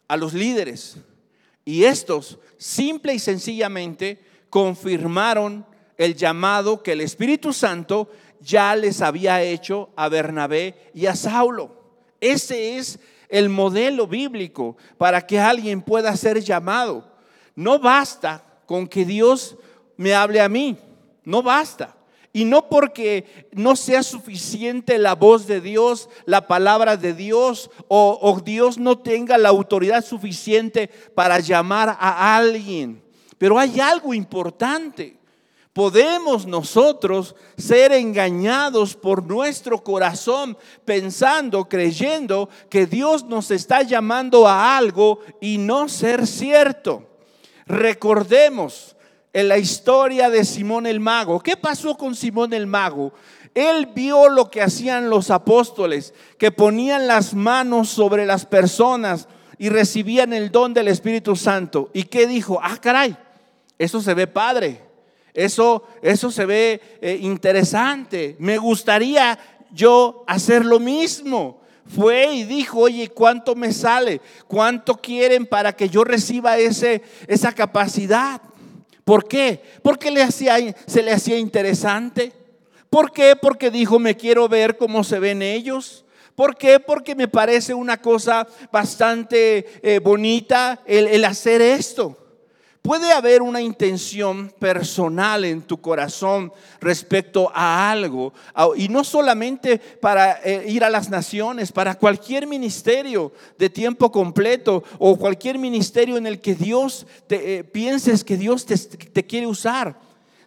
a 0.10 0.18
los 0.18 0.34
líderes 0.34 0.98
y 1.64 1.86
estos 1.86 2.40
simple 2.58 3.14
y 3.14 3.20
sencillamente 3.20 4.20
confirmaron 4.50 5.66
el 5.98 6.18
llamado 6.18 6.84
que 6.84 6.92
el 6.92 7.00
Espíritu 7.00 7.54
Santo 7.54 8.12
ya 8.42 8.76
les 8.76 9.02
había 9.02 9.42
hecho 9.42 9.92
a 9.96 10.10
Bernabé 10.10 10.92
y 10.94 11.06
a 11.06 11.16
Saulo. 11.16 12.02
Ese 12.20 12.76
es 12.78 13.00
el 13.30 13.48
modelo 13.48 14.08
bíblico 14.08 14.76
para 14.98 15.26
que 15.26 15.40
alguien 15.40 15.82
pueda 15.84 16.18
ser 16.18 16.42
llamado. 16.42 17.10
No 17.56 17.80
basta 17.80 18.44
con 18.66 18.90
que 18.90 19.06
Dios 19.06 19.56
me 19.96 20.14
hable 20.14 20.42
a 20.42 20.50
mí, 20.50 20.78
no 21.24 21.42
basta. 21.42 21.95
Y 22.36 22.44
no 22.44 22.68
porque 22.68 23.48
no 23.54 23.78
sea 23.78 24.04
suficiente 24.04 24.98
la 24.98 25.16
voz 25.16 25.48
de 25.48 25.62
Dios, 25.62 26.10
la 26.26 26.48
palabra 26.48 26.98
de 26.98 27.14
Dios, 27.14 27.72
o, 27.88 28.42
Dios 28.44 28.78
no 28.78 28.98
tenga 28.98 29.38
la 29.38 29.48
autoridad 29.48 30.04
suficiente 30.04 30.90
para 31.16 31.40
llamar 31.40 31.96
a 31.98 32.36
alguien. 32.36 33.02
Pero 33.38 33.58
hay 33.58 33.80
algo 33.80 34.14
importante 34.14 35.18
podemos 35.72 36.46
nosotros 36.46 37.36
ser 37.58 37.94
engañados 37.94 38.96
por 38.96 39.24
nuestro 39.24 39.82
corazón 39.82 40.58
pensando, 40.84 41.70
creyendo 41.70 42.50
que 42.70 42.86
Dios 42.86 43.24
nos 43.24 43.50
está 43.50 43.82
llamando 43.82 44.46
a 44.46 44.78
algo 44.78 45.20
y 45.40 45.58
no 45.58 45.88
ser 45.88 46.28
cierto. 46.28 47.04
Recordemos 47.66 48.95
en 49.36 49.50
la 49.50 49.58
historia 49.58 50.30
de 50.30 50.46
Simón 50.46 50.88
el 50.88 51.02
Mago. 51.02 51.42
¿Qué 51.42 51.58
pasó 51.58 51.98
con 51.98 52.16
Simón 52.16 52.54
el 52.54 52.68
Mago? 52.68 53.12
Él 53.54 53.90
vio 53.94 54.30
lo 54.30 54.50
que 54.50 54.62
hacían 54.62 55.10
los 55.10 55.30
apóstoles, 55.30 56.14
que 56.38 56.52
ponían 56.52 57.06
las 57.06 57.34
manos 57.34 57.90
sobre 57.90 58.26
las 58.26 58.46
personas 58.46 59.28
y 59.58 59.68
recibían 59.68 60.32
el 60.32 60.52
don 60.52 60.74
del 60.74 60.88
Espíritu 60.88 61.36
Santo. 61.36 61.90
¿Y 61.92 62.04
qué 62.04 62.28
dijo? 62.28 62.62
Ah, 62.64 62.78
caray, 62.78 63.18
eso 63.78 64.00
se 64.00 64.14
ve 64.14 64.26
padre. 64.26 64.82
Eso, 65.34 65.84
eso 66.02 66.32
se 66.32 66.46
ve 66.46 66.82
eh, 67.02 67.20
interesante. 67.22 68.38
Me 68.40 68.58
gustaría 68.58 69.38
yo 69.74 70.24
hacer 70.28 70.64
lo 70.64 70.80
mismo. 70.80 71.60
Fue 71.94 72.34
y 72.34 72.46
dijo, 72.46 72.80
oye, 72.80 73.10
¿cuánto 73.10 73.54
me 73.54 73.74
sale? 73.74 74.22
¿Cuánto 74.48 74.96
quieren 74.96 75.46
para 75.46 75.74
que 75.74 75.90
yo 75.90 76.06
reciba 76.06 76.58
ese, 76.58 77.02
esa 77.28 77.52
capacidad? 77.52 78.42
¿Por 79.06 79.28
qué? 79.28 79.62
Porque 79.84 80.12
le 80.12 80.24
hacía, 80.24 80.58
se 80.88 81.04
le 81.04 81.14
hacía 81.14 81.38
interesante. 81.38 82.34
¿Por 82.90 83.12
qué? 83.12 83.36
Porque 83.36 83.70
dijo, 83.70 84.00
me 84.00 84.18
quiero 84.18 84.50
ver 84.50 84.78
cómo 84.78 85.04
se 85.04 85.20
ven 85.20 85.42
ellos. 85.42 86.06
¿Por 86.36 86.58
qué? 86.58 86.80
Porque 86.80 87.16
me 87.16 87.28
parece 87.28 87.74
una 87.74 88.02
cosa 88.02 88.48
bastante 88.72 89.68
eh, 89.84 90.00
bonita 90.00 90.82
el, 90.86 91.08
el 91.08 91.24
hacer 91.24 91.62
esto. 91.62 92.18
Puede 92.86 93.12
haber 93.12 93.42
una 93.42 93.62
intención 93.62 94.54
personal 94.60 95.44
en 95.44 95.64
tu 95.64 95.82
corazón 95.82 96.54
respecto 96.80 97.52
a 97.52 97.90
algo, 97.90 98.32
y 98.76 98.90
no 98.90 99.04
solamente 99.04 99.80
para 99.80 100.34
eh, 100.44 100.66
ir 100.68 100.84
a 100.84 100.92
las 100.92 101.10
naciones, 101.10 101.72
para 101.72 101.96
cualquier 101.96 102.46
ministerio 102.46 103.34
de 103.58 103.72
tiempo 103.72 104.12
completo 104.12 104.84
o 105.00 105.18
cualquier 105.18 105.58
ministerio 105.58 106.16
en 106.16 106.28
el 106.28 106.40
que 106.40 106.54
Dios 106.54 107.08
te, 107.26 107.58
eh, 107.58 107.64
pienses 107.64 108.24
que 108.24 108.38
Dios 108.38 108.68
te, 108.68 108.78
te 108.78 109.26
quiere 109.26 109.48
usar. 109.48 110.00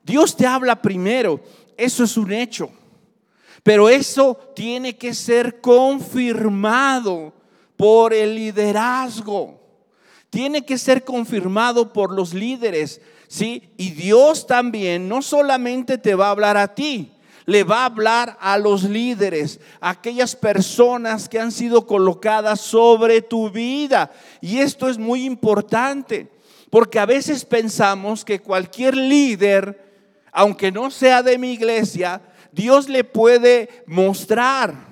Dios 0.05 0.37
te 0.37 0.47
habla 0.47 0.81
primero, 0.81 1.41
eso 1.77 2.05
es 2.05 2.17
un 2.17 2.33
hecho, 2.33 2.71
pero 3.65 3.89
eso 3.89 4.39
tiene 4.55 4.97
que 4.97 5.13
ser 5.13 5.61
confirmado 5.61 7.33
por 7.77 8.15
el 8.15 8.37
liderazgo 8.37 9.59
tiene 10.31 10.65
que 10.65 10.79
ser 10.79 11.05
confirmado 11.05 11.93
por 11.93 12.13
los 12.13 12.35
líderes, 12.35 13.01
¿sí? 13.29 13.71
Y 13.77 13.91
Dios 13.91 14.47
también 14.47 15.09
no 15.09 15.23
solamente 15.23 15.99
te 15.99 16.15
va 16.15 16.29
a 16.29 16.31
hablar 16.31 16.57
a 16.57 16.75
ti, 16.75 17.13
le 17.47 17.65
va 17.65 17.83
a 17.83 17.87
hablar 17.87 18.37
a 18.41 18.59
los 18.59 18.85
líderes, 18.85 19.61
a 19.81 19.91
aquellas 19.91 20.37
personas 20.37 21.29
que 21.29 21.41
han 21.41 21.53
sido 21.53 21.87
colocadas 21.87 22.61
sobre 22.61 23.23
tu 23.23 23.51
vida. 23.51 24.11
Y 24.41 24.59
esto 24.59 24.89
es 24.89 24.99
muy 24.99 25.25
importante, 25.25 26.29
porque 26.71 26.99
a 26.99 27.07
veces 27.07 27.45
pensamos 27.45 28.25
que 28.25 28.41
cualquier 28.41 28.97
líder 28.97 29.89
aunque 30.33 30.71
no 30.71 30.91
sea 30.91 31.23
de 31.23 31.39
mi 31.39 31.53
iglesia, 31.53 32.21
Dios 32.53 32.89
le 32.89 33.05
puede 33.05 33.83
mostrar. 33.87 34.88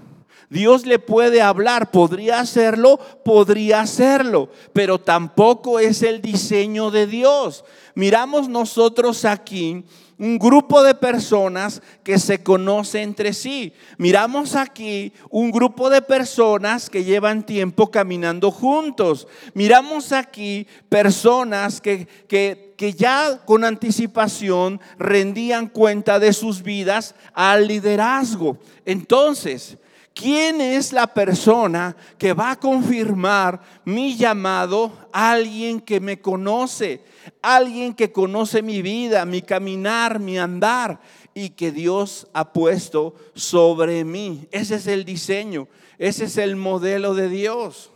Dios 0.48 0.86
le 0.86 0.98
puede 0.98 1.42
hablar, 1.42 1.90
podría 1.90 2.40
hacerlo, 2.40 2.98
podría 3.24 3.80
hacerlo, 3.80 4.48
pero 4.72 4.98
tampoco 4.98 5.80
es 5.80 6.02
el 6.02 6.22
diseño 6.22 6.90
de 6.90 7.06
Dios. 7.06 7.64
Miramos 7.94 8.48
nosotros 8.48 9.24
aquí 9.24 9.84
un 10.18 10.38
grupo 10.38 10.82
de 10.82 10.94
personas 10.94 11.82
que 12.02 12.18
se 12.18 12.42
conoce 12.42 13.02
entre 13.02 13.32
sí. 13.32 13.72
Miramos 13.98 14.54
aquí 14.54 15.12
un 15.30 15.50
grupo 15.50 15.90
de 15.90 16.00
personas 16.00 16.88
que 16.88 17.04
llevan 17.04 17.44
tiempo 17.44 17.90
caminando 17.90 18.50
juntos. 18.50 19.28
Miramos 19.54 20.12
aquí 20.12 20.66
personas 20.88 21.80
que, 21.80 22.06
que, 22.28 22.74
que 22.76 22.94
ya 22.94 23.42
con 23.44 23.64
anticipación 23.64 24.80
rendían 24.98 25.68
cuenta 25.68 26.18
de 26.18 26.32
sus 26.32 26.62
vidas 26.62 27.14
al 27.34 27.66
liderazgo. 27.66 28.56
Entonces, 28.86 29.76
¿Quién 30.16 30.62
es 30.62 30.94
la 30.94 31.08
persona 31.08 31.94
que 32.16 32.32
va 32.32 32.52
a 32.52 32.58
confirmar 32.58 33.60
mi 33.84 34.16
llamado? 34.16 34.90
Alguien 35.12 35.78
que 35.78 36.00
me 36.00 36.22
conoce, 36.22 37.04
alguien 37.42 37.92
que 37.92 38.12
conoce 38.12 38.62
mi 38.62 38.80
vida, 38.80 39.26
mi 39.26 39.42
caminar, 39.42 40.18
mi 40.18 40.38
andar 40.38 41.00
y 41.34 41.50
que 41.50 41.70
Dios 41.70 42.28
ha 42.32 42.50
puesto 42.54 43.14
sobre 43.34 44.06
mí. 44.06 44.48
Ese 44.52 44.76
es 44.76 44.86
el 44.86 45.04
diseño, 45.04 45.68
ese 45.98 46.24
es 46.24 46.38
el 46.38 46.56
modelo 46.56 47.12
de 47.12 47.28
Dios. 47.28 47.90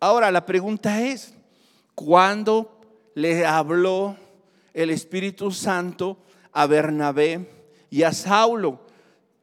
Ahora 0.00 0.32
la 0.32 0.44
pregunta 0.44 1.00
es, 1.00 1.32
¿cuándo 1.94 2.80
le 3.14 3.46
habló 3.46 4.16
el 4.74 4.90
Espíritu 4.90 5.52
Santo 5.52 6.18
a 6.50 6.66
Bernabé 6.66 7.48
y 7.88 8.02
a 8.02 8.12
Saulo? 8.12 8.80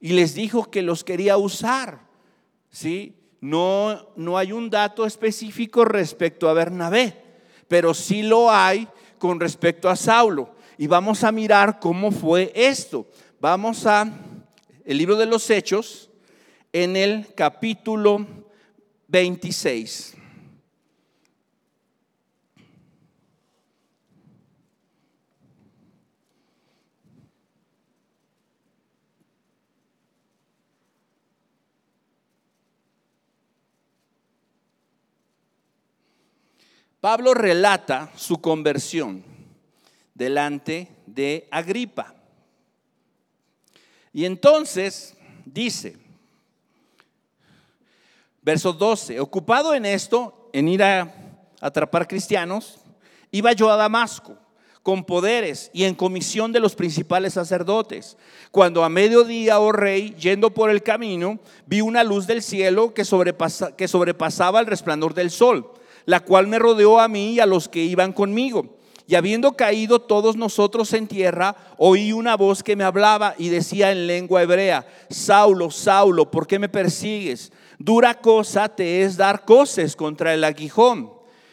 Y 0.02 0.10
les 0.10 0.34
dijo 0.34 0.70
que 0.70 0.82
los 0.82 1.02
quería 1.02 1.38
usar. 1.38 2.09
¿Sí? 2.70 3.14
No, 3.40 4.08
no 4.16 4.36
hay 4.36 4.52
un 4.52 4.70
dato 4.70 5.06
específico 5.06 5.84
respecto 5.84 6.48
a 6.48 6.52
Bernabé, 6.52 7.16
pero 7.68 7.94
sí 7.94 8.22
lo 8.22 8.50
hay 8.50 8.88
con 9.18 9.40
respecto 9.40 9.88
a 9.88 9.96
Saulo. 9.96 10.54
Y 10.76 10.86
vamos 10.86 11.24
a 11.24 11.32
mirar 11.32 11.78
cómo 11.78 12.10
fue 12.10 12.52
esto. 12.54 13.06
Vamos 13.40 13.86
a 13.86 14.10
el 14.84 14.98
libro 14.98 15.16
de 15.16 15.26
los 15.26 15.48
Hechos 15.50 16.10
en 16.72 16.96
el 16.96 17.34
capítulo 17.34 18.26
26. 19.08 20.16
Pablo 37.00 37.32
relata 37.32 38.12
su 38.14 38.42
conversión 38.42 39.24
delante 40.14 40.88
de 41.06 41.48
Agripa. 41.50 42.14
Y 44.12 44.26
entonces 44.26 45.16
dice, 45.46 45.96
verso 48.42 48.74
12, 48.74 49.18
ocupado 49.18 49.74
en 49.74 49.86
esto, 49.86 50.50
en 50.52 50.68
ir 50.68 50.82
a 50.82 51.10
atrapar 51.60 52.06
cristianos, 52.06 52.78
iba 53.30 53.52
yo 53.52 53.70
a 53.70 53.76
Damasco 53.76 54.36
con 54.82 55.04
poderes 55.04 55.70
y 55.72 55.84
en 55.84 55.94
comisión 55.94 56.52
de 56.52 56.60
los 56.60 56.74
principales 56.74 57.34
sacerdotes. 57.34 58.18
Cuando 58.50 58.84
a 58.84 58.90
mediodía, 58.90 59.58
oh 59.58 59.72
rey, 59.72 60.14
yendo 60.18 60.52
por 60.52 60.68
el 60.68 60.82
camino, 60.82 61.38
vi 61.64 61.80
una 61.80 62.04
luz 62.04 62.26
del 62.26 62.42
cielo 62.42 62.92
que, 62.92 63.04
que 63.76 63.88
sobrepasaba 63.88 64.60
el 64.60 64.66
resplandor 64.66 65.14
del 65.14 65.30
sol 65.30 65.79
la 66.06 66.20
cual 66.20 66.46
me 66.46 66.58
rodeó 66.58 67.00
a 67.00 67.08
mí 67.08 67.32
y 67.34 67.40
a 67.40 67.46
los 67.46 67.68
que 67.68 67.80
iban 67.80 68.12
conmigo. 68.12 68.78
Y 69.06 69.16
habiendo 69.16 69.56
caído 69.56 70.00
todos 70.00 70.36
nosotros 70.36 70.92
en 70.92 71.08
tierra, 71.08 71.56
oí 71.78 72.12
una 72.12 72.36
voz 72.36 72.62
que 72.62 72.76
me 72.76 72.84
hablaba 72.84 73.34
y 73.38 73.48
decía 73.48 73.90
en 73.90 74.06
lengua 74.06 74.42
hebrea, 74.42 74.86
Saulo, 75.08 75.70
Saulo, 75.72 76.30
¿por 76.30 76.46
qué 76.46 76.60
me 76.60 76.68
persigues? 76.68 77.50
Dura 77.78 78.14
cosa 78.14 78.68
te 78.68 79.02
es 79.02 79.16
dar 79.16 79.44
coces 79.44 79.96
contra 79.96 80.32
el 80.32 80.44
aguijón. 80.44 81.10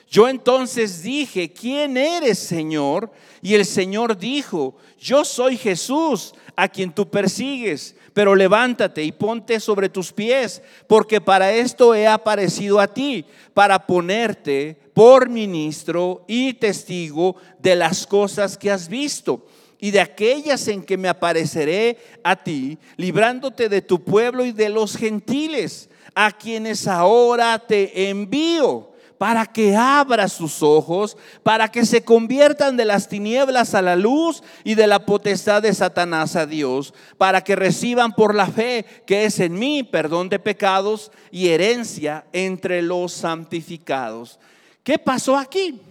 Yo 0.10 0.30
entonces 0.30 1.02
dije, 1.02 1.52
¿quién 1.52 1.98
eres, 1.98 2.38
Señor? 2.38 3.12
Y 3.42 3.56
el 3.56 3.66
Señor 3.66 4.18
dijo, 4.18 4.76
yo 5.00 5.26
soy 5.26 5.58
Jesús, 5.58 6.34
a 6.56 6.68
quien 6.68 6.92
tú 6.92 7.10
persigues 7.10 7.96
pero 8.18 8.36
levántate 8.36 9.04
y 9.04 9.12
ponte 9.12 9.60
sobre 9.60 9.90
tus 9.90 10.12
pies, 10.12 10.64
porque 10.88 11.22
para 11.22 11.54
esto 11.54 11.94
he 11.94 12.08
aparecido 12.08 12.80
a 12.80 12.88
ti, 12.88 13.24
para 13.54 13.86
ponerte 13.86 14.76
por 14.96 15.30
ministro 15.30 16.26
y 16.28 16.54
testigo 16.54 17.36
de 17.60 17.76
las 17.76 18.08
cosas 18.08 18.58
que 18.58 18.72
has 18.72 18.90
visto 18.90 19.46
y 19.80 19.92
de 19.92 20.00
aquellas 20.00 20.68
en 20.68 20.82
que 20.82 20.98
me 20.98 21.10
apareceré 21.10 22.00
a 22.24 22.36
ti, 22.36 22.80
librándote 22.96 23.70
de 23.70 23.84
tu 23.84 24.04
pueblo 24.04 24.46
y 24.46 24.52
de 24.52 24.70
los 24.70 24.98
gentiles, 24.98 25.88
a 26.16 26.32
quienes 26.32 26.88
ahora 26.88 27.60
te 27.60 28.10
envío 28.10 28.94
para 29.18 29.46
que 29.46 29.76
abra 29.76 30.28
sus 30.28 30.62
ojos, 30.62 31.18
para 31.44 31.70
que 31.70 31.86
se 31.86 32.04
conviertan 32.04 32.78
de 32.78 32.86
las 32.86 33.08
tinieblas 33.08 33.74
a 33.74 33.82
la 33.82 33.96
luz 33.96 34.44
y 34.64 34.76
de 34.76 34.88
la 34.88 35.06
potestad 35.06 35.62
de 35.62 35.74
Satanás 35.74 36.36
a 36.36 36.46
Dios, 36.46 36.94
para 37.18 37.44
que 37.44 37.56
reciban 37.56 38.14
por 38.14 38.36
la 38.36 38.48
fe 38.48 38.86
que 39.06 39.26
es 39.26 39.40
en 39.40 39.58
mí 39.58 39.84
perdón 39.84 40.30
de 40.30 40.40
pecados 40.40 41.12
y 41.32 41.48
herencia 41.48 42.26
entre 42.32 42.82
los 42.82 43.12
santificados. 43.12 44.40
¿Qué 44.84 45.00
pasó 45.00 45.36
aquí? 45.36 45.82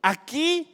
Aquí 0.00 0.68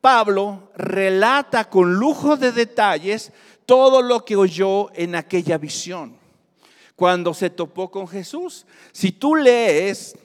Pablo 0.00 0.70
relata 0.76 1.68
con 1.68 1.94
lujo 1.94 2.36
de 2.36 2.52
detalles 2.52 3.32
todo 3.66 4.00
lo 4.02 4.24
que 4.24 4.36
oyó 4.36 4.90
en 4.94 5.14
aquella 5.14 5.58
visión 5.58 6.16
cuando 6.94 7.34
se 7.34 7.50
topó 7.50 7.90
con 7.90 8.08
Jesús. 8.08 8.66
Si 8.92 9.12
tú 9.12 9.34
lees 9.34 10.16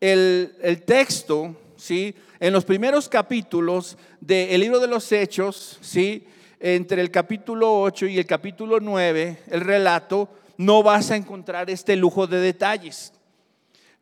el, 0.00 0.82
texto, 0.86 1.56
¿sí? 1.76 2.14
En 2.38 2.52
los 2.52 2.64
primeros 2.64 3.08
capítulos 3.08 3.96
del 4.20 4.60
libro 4.60 4.78
de 4.78 4.86
los 4.86 5.10
Hechos, 5.10 5.78
¿sí? 5.80 6.26
Entre 6.60 7.00
el 7.00 7.10
capítulo 7.10 7.80
8 7.80 8.06
y 8.06 8.18
el 8.18 8.26
capítulo 8.26 8.80
9, 8.80 9.42
el 9.48 9.60
relato, 9.60 10.28
no 10.58 10.82
vas 10.82 11.10
a 11.10 11.16
encontrar 11.16 11.70
este 11.70 11.96
lujo 11.96 12.26
de 12.26 12.40
detalles. 12.40 13.12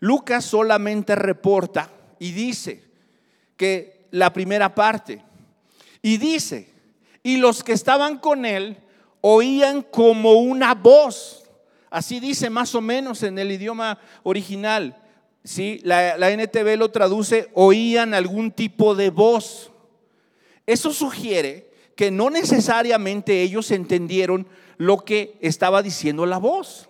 Lucas 0.01 0.45
solamente 0.45 1.15
reporta 1.15 1.91
y 2.19 2.33
dice 2.33 2.83
que 3.57 4.07
la 4.11 4.33
primera 4.33 4.75
parte, 4.75 5.23
y 6.03 6.19
dice, 6.19 6.71
y 7.23 7.39
los 7.39 7.65
que 7.65 7.73
estaban 7.73 8.19
con 8.19 8.45
él 8.45 8.77
oían 9.21 9.83
como 9.83 10.35
una 10.35 10.75
voz, 10.75 11.45
así 11.91 12.21
dice 12.21 12.51
más 12.51 12.75
o 12.75 12.81
menos 12.81 13.23
en 13.23 13.39
el 13.39 13.51
idioma 13.51 13.99
original, 14.23 14.97
¿sí? 15.45 15.81
La, 15.85 16.17
la 16.19 16.31
NTV 16.31 16.77
lo 16.77 16.91
traduce, 16.91 17.49
oían 17.55 18.15
algún 18.15 18.51
tipo 18.51 18.95
de 18.95 19.11
voz. 19.11 19.71
Eso 20.67 20.93
sugiere 20.93 21.71
que 21.95 22.11
no 22.11 22.31
necesariamente 22.31 23.43
ellos 23.43 23.71
entendieron 23.71 24.49
lo 24.79 25.05
que 25.05 25.39
estaba 25.41 25.83
diciendo 25.83 26.27
la 26.27 26.39
voz. 26.39 26.89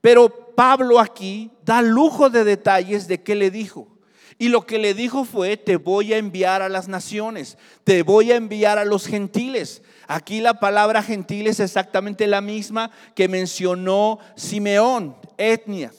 Pero 0.00 0.54
Pablo 0.54 1.00
aquí 1.00 1.50
da 1.64 1.82
lujo 1.82 2.30
de 2.30 2.44
detalles 2.44 3.08
de 3.08 3.22
qué 3.22 3.34
le 3.34 3.50
dijo. 3.50 3.88
Y 4.40 4.48
lo 4.48 4.66
que 4.66 4.78
le 4.78 4.94
dijo 4.94 5.24
fue, 5.24 5.56
te 5.56 5.76
voy 5.76 6.12
a 6.12 6.18
enviar 6.18 6.62
a 6.62 6.68
las 6.68 6.86
naciones, 6.86 7.58
te 7.82 8.04
voy 8.04 8.30
a 8.30 8.36
enviar 8.36 8.78
a 8.78 8.84
los 8.84 9.06
gentiles. 9.06 9.82
Aquí 10.06 10.40
la 10.40 10.60
palabra 10.60 11.02
gentil 11.02 11.48
es 11.48 11.58
exactamente 11.58 12.28
la 12.28 12.40
misma 12.40 12.92
que 13.16 13.26
mencionó 13.26 14.20
Simeón, 14.36 15.16
etnia. 15.36 15.92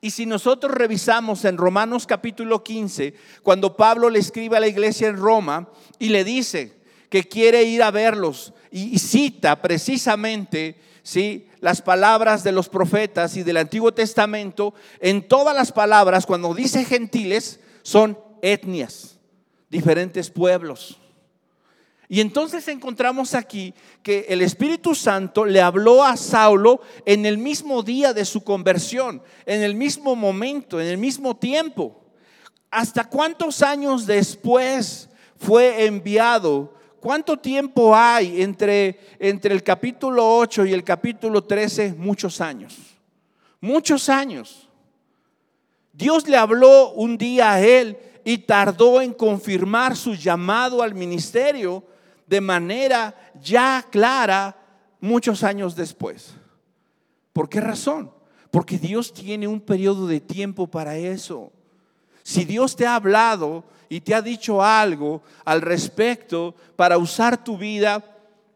Y 0.00 0.10
si 0.10 0.26
nosotros 0.26 0.72
revisamos 0.72 1.44
en 1.44 1.56
Romanos 1.56 2.06
capítulo 2.06 2.62
15, 2.62 3.14
cuando 3.42 3.76
Pablo 3.76 4.10
le 4.10 4.20
escribe 4.20 4.56
a 4.56 4.60
la 4.60 4.68
iglesia 4.68 5.08
en 5.08 5.16
Roma 5.16 5.68
y 5.98 6.10
le 6.10 6.22
dice 6.22 6.76
que 7.08 7.24
quiere 7.24 7.64
ir 7.64 7.82
a 7.82 7.90
verlos 7.90 8.52
y, 8.70 8.98
cita 8.98 9.60
precisamente 9.60 10.76
¿sí? 11.02 11.48
las 11.60 11.82
palabras 11.82 12.44
de 12.44 12.52
los 12.52 12.68
profetas 12.68 13.36
y 13.36 13.42
del 13.42 13.56
Antiguo 13.56 13.92
Testamento, 13.92 14.72
en 15.00 15.26
todas 15.26 15.56
las 15.56 15.72
palabras, 15.72 16.26
cuando 16.26 16.54
dice 16.54 16.84
gentiles, 16.84 17.58
son 17.82 18.18
etnias, 18.40 19.18
diferentes 19.68 20.30
pueblos. 20.30 20.98
Y 22.08 22.20
entonces 22.20 22.66
encontramos 22.68 23.34
aquí 23.34 23.74
que 24.02 24.26
el 24.28 24.40
Espíritu 24.40 24.94
Santo 24.94 25.44
le 25.44 25.60
habló 25.60 26.02
a 26.02 26.16
Saulo 26.16 26.80
en 27.04 27.26
el 27.26 27.36
mismo 27.36 27.82
día 27.82 28.14
de 28.14 28.24
su 28.24 28.42
conversión, 28.42 29.22
en 29.44 29.62
el 29.62 29.74
mismo 29.74 30.16
momento, 30.16 30.80
en 30.80 30.86
el 30.86 30.96
mismo 30.96 31.36
tiempo. 31.36 32.00
¿Hasta 32.70 33.04
cuántos 33.04 33.62
años 33.62 34.06
después 34.06 35.08
fue 35.36 35.84
enviado 35.84 36.78
¿Cuánto 37.00 37.36
tiempo 37.36 37.94
hay 37.94 38.42
entre, 38.42 38.98
entre 39.20 39.54
el 39.54 39.62
capítulo 39.62 40.38
8 40.38 40.66
y 40.66 40.72
el 40.72 40.82
capítulo 40.82 41.44
13? 41.44 41.94
Muchos 41.96 42.40
años. 42.40 42.76
Muchos 43.60 44.08
años. 44.08 44.68
Dios 45.92 46.26
le 46.26 46.36
habló 46.36 46.90
un 46.90 47.16
día 47.16 47.52
a 47.52 47.60
él 47.60 47.96
y 48.24 48.38
tardó 48.38 49.00
en 49.00 49.12
confirmar 49.12 49.96
su 49.96 50.14
llamado 50.14 50.82
al 50.82 50.94
ministerio 50.94 51.84
de 52.28 52.40
manera 52.40 53.14
ya 53.42 53.84
clara 53.90 54.56
muchos 55.00 55.42
años 55.42 55.74
después. 55.74 56.34
¿Por 57.32 57.48
qué 57.48 57.60
razón? 57.60 58.12
Porque 58.50 58.78
Dios 58.78 59.12
tiene 59.12 59.48
un 59.48 59.60
periodo 59.60 60.06
de 60.06 60.20
tiempo 60.20 60.66
para 60.66 60.96
eso. 60.96 61.52
Si 62.22 62.44
Dios 62.44 62.76
te 62.76 62.86
ha 62.86 62.96
hablado 62.96 63.64
y 63.88 64.00
te 64.00 64.14
ha 64.14 64.20
dicho 64.20 64.62
algo 64.62 65.22
al 65.44 65.62
respecto 65.62 66.54
para 66.76 66.98
usar 66.98 67.42
tu 67.42 67.56
vida, 67.56 68.04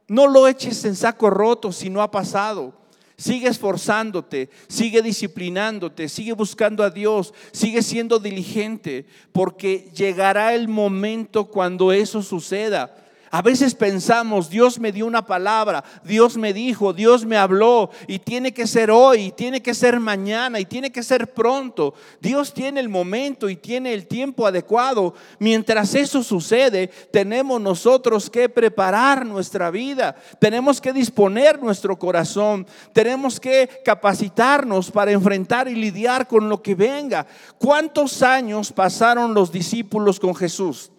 no 0.09 0.27
lo 0.27 0.47
eches 0.47 0.85
en 0.85 0.95
saco 0.95 1.31
roto 1.31 1.73
si 1.73 1.89
no 1.89 2.03
ha 2.03 2.11
pasado. 2.11 2.75
Sigue 3.17 3.49
esforzándote, 3.49 4.51
sigue 4.69 5.01
disciplinándote, 5.01 6.09
sigue 6.09 6.33
buscando 6.33 6.83
a 6.83 6.91
Dios, 6.91 7.33
sigue 7.53 7.83
siendo 7.83 8.19
diligente, 8.19 9.07
porque 9.33 9.91
llegará 9.95 10.55
el 10.55 10.67
momento 10.67 11.45
cuando 11.45 11.93
eso 11.93 12.21
suceda. 12.21 13.02
A 13.35 13.41
veces 13.41 13.75
pensamos, 13.75 14.51
Dios 14.51 14.79
me 14.79 14.93
dio 14.93 15.07
una 15.07 15.25
palabra, 15.25 15.83
Dios 16.05 16.37
me 16.37 16.53
dijo, 16.53 16.93
Dios 16.93 17.25
me 17.25 17.39
habló 17.39 17.89
y 18.07 18.19
tiene 18.19 18.53
que 18.53 18.67
ser 18.67 18.91
hoy, 18.91 19.33
tiene 19.33 19.63
que 19.63 19.73
ser 19.73 19.99
mañana 20.01 20.61
y 20.61 20.67
tiene 20.67 20.93
que 20.93 21.03
ser 21.03 21.33
pronto. 21.33 21.95
Dios 22.21 22.53
tiene 22.53 22.79
el 22.81 22.91
momento 22.91 23.49
y 23.49 23.57
tiene 23.57 23.95
el 23.95 24.07
tiempo 24.07 24.47
adecuado. 24.47 25.15
Mientras 25.39 25.95
eso 25.95 26.23
sucede, 26.23 26.89
tenemos 27.11 27.59
nosotros 27.59 28.29
que 28.29 28.51
preparar 28.51 29.25
nuestra 29.25 29.71
vida, 29.71 30.15
tenemos 30.39 30.79
que 30.79 30.93
disponer 30.93 31.59
nuestro 31.59 31.99
corazón, 31.99 32.67
tenemos 32.93 33.41
que 33.41 33.81
capacitarnos 33.83 34.91
para 34.91 35.11
enfrentar 35.11 35.69
y 35.69 35.75
lidiar 35.75 36.29
con 36.29 36.51
lo 36.51 36.61
que 36.61 36.75
venga. 36.75 37.27
¿Cuántos 37.57 38.23
años 38.23 38.71
pasaron 38.71 39.33
los 39.33 39.51
discípulos 39.51 40.21
con 40.21 40.35
Jesús? 40.35 40.93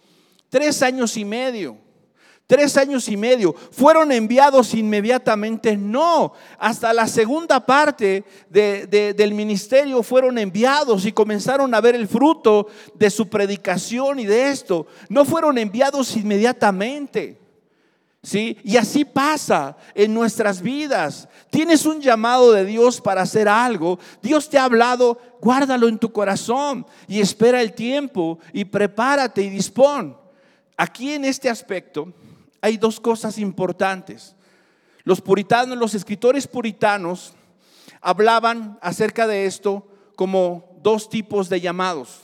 Tres 0.50 0.82
años 0.82 1.16
y 1.16 1.24
medio. 1.24 1.83
Tres 2.46 2.76
años 2.76 3.08
y 3.08 3.16
medio. 3.16 3.54
¿Fueron 3.54 4.12
enviados 4.12 4.74
inmediatamente? 4.74 5.78
No. 5.78 6.34
Hasta 6.58 6.92
la 6.92 7.08
segunda 7.08 7.64
parte 7.64 8.22
del 8.50 9.34
ministerio 9.34 10.02
fueron 10.02 10.36
enviados 10.36 11.06
y 11.06 11.12
comenzaron 11.12 11.74
a 11.74 11.80
ver 11.80 11.94
el 11.94 12.06
fruto 12.06 12.66
de 12.94 13.08
su 13.08 13.28
predicación 13.28 14.18
y 14.20 14.26
de 14.26 14.50
esto. 14.50 14.86
No 15.08 15.24
fueron 15.24 15.56
enviados 15.56 16.14
inmediatamente. 16.16 17.40
¿Sí? 18.22 18.58
Y 18.64 18.78
así 18.78 19.04
pasa 19.04 19.76
en 19.94 20.12
nuestras 20.12 20.60
vidas. 20.60 21.28
Tienes 21.50 21.84
un 21.84 22.00
llamado 22.00 22.52
de 22.52 22.64
Dios 22.64 23.00
para 23.00 23.22
hacer 23.22 23.48
algo. 23.48 23.98
Dios 24.22 24.48
te 24.48 24.58
ha 24.58 24.64
hablado, 24.64 25.18
guárdalo 25.40 25.88
en 25.88 25.98
tu 25.98 26.10
corazón 26.10 26.86
y 27.06 27.20
espera 27.20 27.60
el 27.60 27.74
tiempo 27.74 28.38
y 28.52 28.64
prepárate 28.64 29.42
y 29.42 29.50
dispón. 29.50 30.16
Aquí 30.76 31.12
en 31.12 31.26
este 31.26 31.50
aspecto 31.50 32.12
hay 32.64 32.78
dos 32.78 32.98
cosas 32.98 33.36
importantes. 33.36 34.34
Los 35.02 35.20
puritanos, 35.20 35.76
los 35.76 35.94
escritores 35.94 36.46
puritanos 36.46 37.34
hablaban 38.00 38.78
acerca 38.80 39.26
de 39.26 39.44
esto 39.44 39.86
como 40.16 40.74
dos 40.80 41.10
tipos 41.10 41.50
de 41.50 41.60
llamados. 41.60 42.22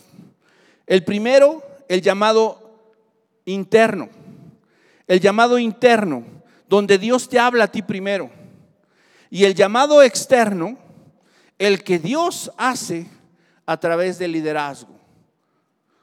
El 0.87 1.05
primero, 1.05 1.63
el 1.91 2.01
llamado 2.01 2.73
interno. 3.45 4.09
El 5.07 5.21
llamado 5.21 5.59
interno, 5.59 6.25
donde 6.71 6.97
Dios 6.97 7.29
te 7.29 7.39
habla 7.39 7.65
a 7.65 7.71
ti 7.71 7.83
primero. 7.83 8.31
Y 9.29 9.45
el 9.45 9.55
llamado 9.55 10.03
externo, 10.03 10.79
el 11.59 11.85
que 11.85 11.99
Dios 11.99 12.51
hace 12.57 13.07
a 13.67 13.79
través 13.79 14.19
del 14.19 14.33
liderazgo. 14.33 14.99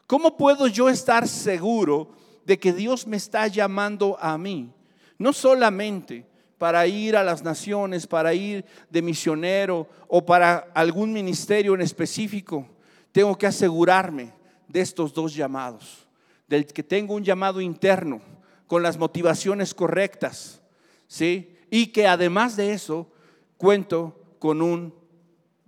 ¿Cómo 0.05 0.37
puedo 0.37 0.67
yo 0.67 0.89
estar 0.89 1.27
seguro 1.27 2.11
de 2.47 2.57
que 2.57 2.71
Dios 2.71 3.05
me 3.05 3.17
está 3.17 3.45
llamando 3.47 4.17
a 4.21 4.37
mí, 4.37 4.71
no 5.17 5.33
solamente 5.33 6.25
para 6.57 6.87
ir 6.87 7.17
a 7.17 7.23
las 7.23 7.43
naciones, 7.43 8.07
para 8.07 8.33
ir 8.33 8.63
de 8.89 9.01
misionero 9.01 9.85
o 10.07 10.25
para 10.25 10.71
algún 10.73 11.11
ministerio 11.11 11.75
en 11.75 11.81
específico, 11.81 12.65
tengo 13.11 13.37
que 13.37 13.47
asegurarme 13.47 14.31
de 14.69 14.79
estos 14.79 15.13
dos 15.13 15.35
llamados, 15.35 16.07
del 16.47 16.65
que 16.65 16.83
tengo 16.83 17.15
un 17.15 17.23
llamado 17.25 17.59
interno 17.59 18.21
con 18.65 18.81
las 18.81 18.97
motivaciones 18.97 19.73
correctas, 19.73 20.61
¿sí? 21.05 21.53
Y 21.69 21.87
que 21.87 22.07
además 22.07 22.55
de 22.55 22.71
eso 22.71 23.11
cuento 23.57 24.37
con 24.39 24.61
un 24.61 24.93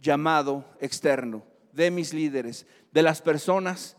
llamado 0.02 0.64
externo 0.80 1.44
de 1.74 1.92
mis 1.92 2.14
líderes, 2.14 2.66
de 2.94 3.02
las 3.02 3.22
personas 3.22 3.98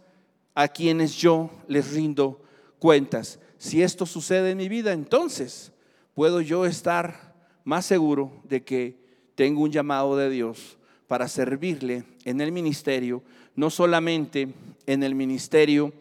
a 0.54 0.68
quienes 0.68 1.14
yo 1.16 1.50
les 1.68 1.92
rindo 1.92 2.40
cuentas. 2.80 3.38
Si 3.58 3.82
esto 3.82 4.06
sucede 4.06 4.50
en 4.50 4.58
mi 4.58 4.68
vida, 4.68 4.92
entonces 4.92 5.70
puedo 6.14 6.40
yo 6.40 6.66
estar 6.66 7.34
más 7.62 7.86
seguro 7.86 8.32
de 8.42 8.64
que 8.64 8.98
tengo 9.36 9.62
un 9.62 9.70
llamado 9.70 10.16
de 10.16 10.30
Dios 10.30 10.78
para 11.06 11.28
servirle 11.28 12.04
en 12.24 12.40
el 12.40 12.50
ministerio, 12.50 13.22
no 13.54 13.70
solamente 13.70 14.52
en 14.86 15.02
el 15.02 15.14
ministerio 15.14 15.92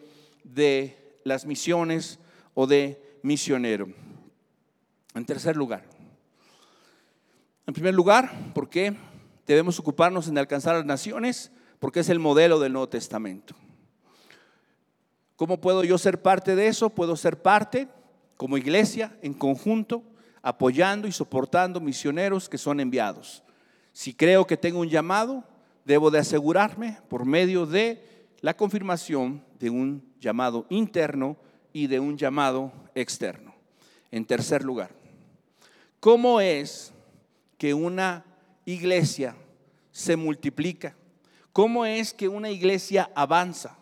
de 0.42 0.96
las 1.22 1.46
misiones 1.46 2.18
o 2.54 2.66
de 2.66 3.00
misionero. 3.22 3.88
En 5.14 5.24
tercer 5.24 5.56
lugar, 5.56 5.84
en 7.66 7.74
primer 7.74 7.94
lugar, 7.94 8.52
¿por 8.54 8.68
qué 8.68 8.96
debemos 9.46 9.78
ocuparnos 9.78 10.28
en 10.28 10.38
alcanzar 10.38 10.76
las 10.76 10.86
naciones? 10.86 11.52
Porque 11.78 12.00
es 12.00 12.08
el 12.08 12.18
modelo 12.18 12.58
del 12.58 12.72
Nuevo 12.72 12.88
Testamento. 12.88 13.54
¿Cómo 15.40 15.58
puedo 15.58 15.84
yo 15.84 15.96
ser 15.96 16.20
parte 16.20 16.54
de 16.54 16.66
eso? 16.66 16.90
Puedo 16.90 17.16
ser 17.16 17.40
parte 17.40 17.88
como 18.36 18.58
iglesia 18.58 19.16
en 19.22 19.32
conjunto, 19.32 20.02
apoyando 20.42 21.08
y 21.08 21.12
soportando 21.12 21.80
misioneros 21.80 22.46
que 22.46 22.58
son 22.58 22.78
enviados. 22.78 23.42
Si 23.94 24.12
creo 24.12 24.46
que 24.46 24.58
tengo 24.58 24.80
un 24.80 24.90
llamado, 24.90 25.42
debo 25.86 26.10
de 26.10 26.18
asegurarme 26.18 26.98
por 27.08 27.24
medio 27.24 27.64
de 27.64 28.28
la 28.42 28.54
confirmación 28.54 29.42
de 29.58 29.70
un 29.70 30.04
llamado 30.20 30.66
interno 30.68 31.38
y 31.72 31.86
de 31.86 32.00
un 32.00 32.18
llamado 32.18 32.70
externo. 32.94 33.54
En 34.10 34.26
tercer 34.26 34.62
lugar, 34.62 34.90
¿cómo 36.00 36.42
es 36.42 36.92
que 37.56 37.72
una 37.72 38.26
iglesia 38.66 39.34
se 39.90 40.16
multiplica? 40.16 40.94
¿Cómo 41.54 41.86
es 41.86 42.12
que 42.12 42.28
una 42.28 42.50
iglesia 42.50 43.10
avanza? 43.14 43.79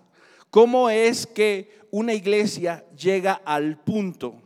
¿Cómo 0.50 0.88
es 0.88 1.26
que 1.26 1.78
una 1.90 2.14
iglesia 2.14 2.84
llega 2.96 3.40
al 3.44 3.78
punto 3.78 4.40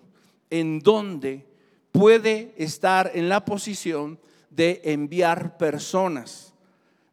en 0.51 0.81
donde 0.81 1.47
puede 1.93 2.55
estar 2.57 3.11
en 3.15 3.29
la 3.29 3.45
posición 3.45 4.19
de 4.51 4.81
enviar 4.85 5.57
personas, 5.57 6.55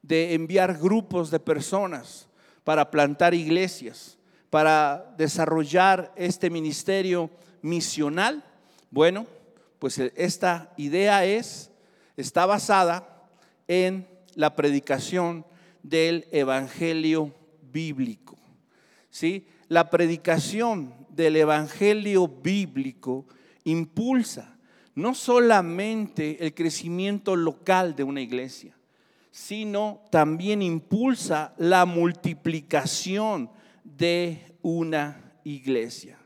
de 0.02 0.34
enviar 0.34 0.78
grupos 0.78 1.32
de 1.32 1.40
personas 1.40 2.28
para 2.64 2.90
plantar 2.90 3.34
iglesias, 3.34 4.18
para 4.50 5.14
desarrollar 5.18 6.12
este 6.16 6.50
ministerio 6.50 7.30
misional? 7.62 8.44
Bueno, 8.92 9.28
pues 9.78 10.00
esta 10.00 10.74
idea 10.78 11.26
es, 11.26 11.72
está 12.18 12.46
basada 12.46 13.28
en 13.68 14.08
la 14.36 14.56
predicación 14.56 15.46
del 15.84 16.28
Evangelio 16.32 17.34
bíblico. 17.62 18.29
¿Sí? 19.10 19.46
La 19.68 19.90
predicación 19.90 20.94
del 21.10 21.36
Evangelio 21.36 22.28
bíblico 22.28 23.26
impulsa 23.64 24.58
no 24.96 25.16
solamente 25.16 26.44
el 26.44 26.54
crecimiento 26.54 27.36
local 27.36 27.96
de 27.96 28.04
una 28.04 28.22
iglesia, 28.22 28.76
sino 29.32 30.02
también 30.12 30.62
impulsa 30.62 31.54
la 31.58 31.86
multiplicación 31.86 33.50
de 33.84 34.56
una 34.62 35.34
iglesia. 35.44 36.18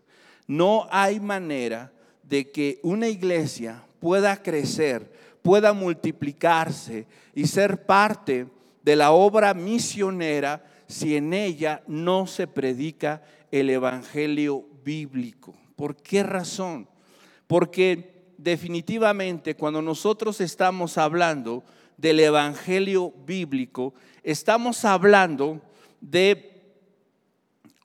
No 0.48 0.88
hay 0.90 1.20
manera 1.20 1.92
de 2.24 2.50
que 2.52 2.80
una 2.82 3.08
iglesia 3.08 3.84
pueda 4.00 4.42
crecer, 4.42 5.12
pueda 5.42 5.74
multiplicarse 5.74 7.06
y 7.36 7.46
ser 7.46 7.86
parte 7.86 8.48
de 8.82 8.96
la 8.96 9.12
obra 9.12 9.54
misionera 9.54 10.66
si 10.88 11.16
en 11.16 11.34
ella 11.34 11.84
no 11.88 12.28
se 12.28 12.48
predica 12.48 13.24
el 13.52 13.70
Evangelio 13.70 14.66
bíblico. 14.84 15.56
¿Por 15.76 15.96
qué 15.96 16.24
razón? 16.24 16.88
Porque 17.48 18.34
definitivamente 18.38 19.56
cuando 19.56 19.82
nosotros 19.82 20.42
estamos 20.42 20.98
hablando 20.98 21.64
del 21.98 22.20
Evangelio 22.20 23.14
bíblico, 23.26 23.94
estamos 24.24 24.86
hablando 24.86 25.62
de 26.02 26.62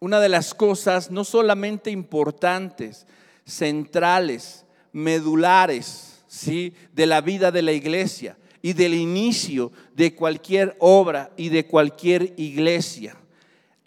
una 0.00 0.20
de 0.20 0.28
las 0.28 0.54
cosas 0.54 1.11
no 1.11 1.24
solamente 1.24 1.90
importantes, 1.90 3.06
centrales, 3.44 4.64
medulares, 4.92 6.22
¿sí? 6.28 6.74
de 6.92 7.06
la 7.06 7.20
vida 7.20 7.50
de 7.50 7.62
la 7.62 7.72
iglesia 7.72 8.37
y 8.68 8.74
del 8.74 8.92
inicio 8.92 9.72
de 9.94 10.14
cualquier 10.14 10.76
obra 10.78 11.31
y 11.38 11.48
de 11.48 11.66
cualquier 11.66 12.35
iglesia. 12.37 13.16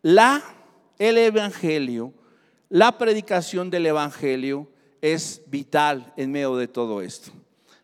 La, 0.02 0.41
el 0.98 1.20
Evangelio, 1.20 2.12
la 2.67 2.98
predicación 2.98 3.70
del 3.70 3.86
Evangelio 3.86 4.67
es 5.00 5.44
vital 5.46 6.12
en 6.17 6.32
medio 6.32 6.56
de 6.56 6.67
todo 6.67 7.04
esto. 7.04 7.30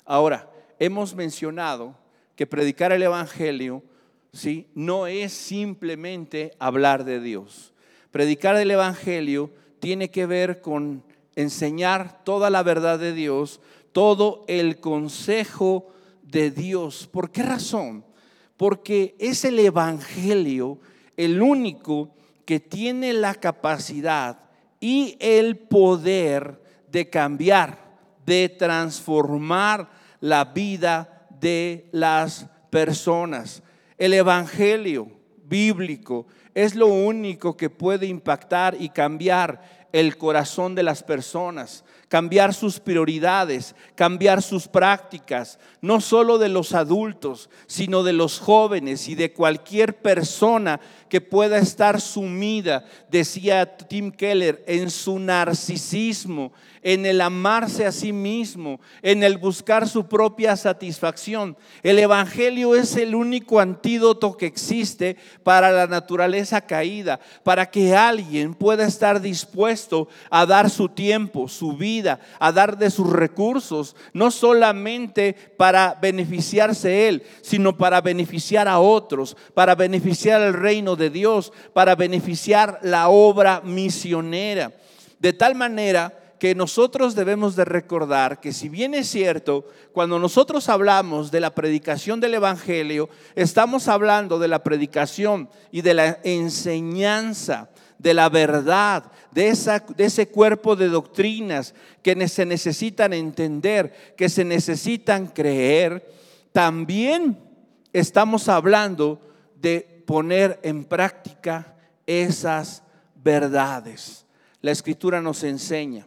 Ahora, 0.06 0.50
hemos 0.80 1.14
mencionado 1.14 1.96
que 2.36 2.48
predicar 2.48 2.92
el 2.92 3.04
Evangelio 3.04 3.84
¿sí? 4.34 4.66
no 4.74 5.06
es 5.06 5.34
simplemente 5.34 6.56
hablar 6.58 7.06
de 7.06 7.20
Dios. 7.20 7.74
Predicar 8.10 8.56
el 8.56 8.72
Evangelio 8.72 9.52
tiene 9.80 10.10
que 10.10 10.26
ver 10.26 10.62
con 10.62 11.04
enseñar 11.36 12.24
toda 12.24 12.50
la 12.50 12.64
verdad 12.64 12.98
de 12.98 13.14
Dios, 13.14 13.60
todo 13.92 14.46
el 14.48 14.80
consejo 14.80 15.94
de 16.32 16.52
Dios. 16.52 17.08
¿Por 17.12 17.32
qué 17.32 17.44
razón? 17.44 18.06
Porque 18.58 19.16
es 19.20 19.46
el 19.46 19.60
Evangelio 19.60 20.80
el 21.16 21.42
único 21.42 22.16
que 22.46 22.60
tiene 22.60 23.14
la 23.14 23.36
capacidad 23.36 24.40
y 24.80 25.18
el 25.20 25.58
poder 25.58 26.62
de 26.90 27.10
cambiar, 27.10 27.78
de 28.26 28.50
transformar 28.50 29.90
la 30.22 30.46
vida 30.46 31.28
de 31.40 31.90
las 31.92 32.48
personas. 32.70 33.64
El 33.98 34.14
Evangelio 34.14 35.10
bíblico 35.44 36.28
es 36.54 36.76
lo 36.76 36.88
único 36.88 37.58
que 37.58 37.70
puede 37.70 38.06
impactar 38.06 38.76
y 38.80 38.90
cambiar 38.90 39.77
el 39.94 40.18
corazón 40.18 40.76
de 40.76 40.84
las 40.84 41.04
personas, 41.04 41.84
cambiar 42.08 42.54
sus 42.54 42.80
prioridades, 42.80 43.76
cambiar 43.96 44.42
sus 44.42 44.68
prácticas, 44.68 45.60
no 45.82 46.02
solo 46.02 46.38
de 46.38 46.50
los 46.50 46.74
adultos, 46.74 47.50
sino 47.68 48.04
de 48.04 48.14
los 48.14 48.40
jóvenes 48.40 49.08
y 49.08 49.16
de 49.16 49.34
cualquier 49.34 49.98
persona 49.98 50.80
que 51.10 51.22
pueda 51.22 51.58
estar 51.58 52.02
sumida, 52.02 52.86
decía 53.10 53.78
Tim 53.78 54.12
Keller, 54.12 54.64
en 54.68 54.90
su 54.90 55.20
narcisismo, 55.20 56.52
en 56.82 57.06
el 57.06 57.22
amarse 57.22 57.86
a 57.86 57.92
sí 57.92 58.14
mismo, 58.14 58.80
en 59.02 59.24
el 59.24 59.38
buscar 59.38 59.88
su 59.88 60.08
propia 60.08 60.56
satisfacción. 60.56 61.58
El 61.84 62.00
Evangelio 62.00 62.76
es 62.76 62.96
el 62.96 63.16
único 63.16 63.60
antídoto 63.60 64.38
que 64.38 64.46
existe 64.46 65.18
para 65.44 65.72
la 65.72 65.88
naturaleza 65.88 66.62
caída, 66.62 67.20
para 67.44 67.70
que 67.70 67.96
alguien 67.96 68.54
pueda 68.54 68.86
estar 68.86 69.22
dispuesto 69.22 69.77
a 70.30 70.46
dar 70.46 70.70
su 70.70 70.90
tiempo, 70.90 71.48
su 71.48 71.74
vida, 71.74 72.20
a 72.40 72.52
dar 72.52 72.78
de 72.78 72.90
sus 72.90 73.12
recursos, 73.12 73.96
no 74.14 74.32
solamente 74.32 75.34
para 75.58 75.98
beneficiarse 76.02 77.08
él, 77.08 77.24
sino 77.42 77.78
para 77.78 78.02
beneficiar 78.02 78.68
a 78.68 78.80
otros, 78.80 79.38
para 79.54 79.76
beneficiar 79.76 80.42
al 80.42 80.54
reino 80.54 80.96
de 80.96 81.10
Dios, 81.10 81.54
para 81.74 81.96
beneficiar 81.96 82.80
la 82.82 83.10
obra 83.10 83.62
misionera. 83.64 84.72
De 85.20 85.34
tal 85.34 85.56
manera 85.56 86.14
que 86.40 86.56
nosotros 86.56 87.16
debemos 87.16 87.56
de 87.56 87.66
recordar 87.66 88.40
que 88.40 88.54
si 88.54 88.70
bien 88.70 88.94
es 88.94 89.08
cierto, 89.08 89.66
cuando 89.92 90.20
nosotros 90.20 90.70
hablamos 90.70 91.32
de 91.32 91.40
la 91.40 91.56
predicación 91.56 92.20
del 92.20 92.36
Evangelio, 92.36 93.10
estamos 93.36 93.88
hablando 93.88 94.38
de 94.38 94.48
la 94.48 94.64
predicación 94.64 95.50
y 95.72 95.82
de 95.82 95.94
la 95.94 96.20
enseñanza, 96.24 97.70
de 98.00 98.14
la 98.14 98.30
verdad, 98.30 99.12
de, 99.32 99.50
esa, 99.50 99.80
de 99.80 100.06
ese 100.06 100.28
cuerpo 100.28 100.76
de 100.76 100.88
doctrinas 100.88 101.74
que 102.02 102.28
se 102.28 102.46
necesitan 102.46 103.14
entender, 103.14 104.16
que 104.16 104.30
se 104.30 104.44
necesitan 104.44 105.28
creer, 105.28 106.12
también 106.52 107.38
estamos 107.94 108.50
hablando 108.50 109.22
de 109.56 110.04
poner 110.06 110.60
en 110.64 110.86
práctica 110.86 111.76
esas 112.06 112.84
verdades. 113.16 114.26
La 114.62 114.72
escritura 114.72 115.22
nos 115.22 115.44
enseña 115.44 116.06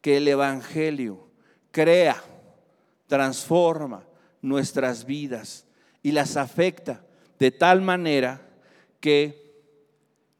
que 0.00 0.16
el 0.16 0.28
Evangelio 0.28 1.28
crea, 1.70 2.22
transforma 3.06 4.04
nuestras 4.42 5.04
vidas 5.04 5.66
y 6.02 6.12
las 6.12 6.36
afecta 6.36 7.02
de 7.38 7.50
tal 7.50 7.82
manera 7.82 8.40
que 9.00 9.49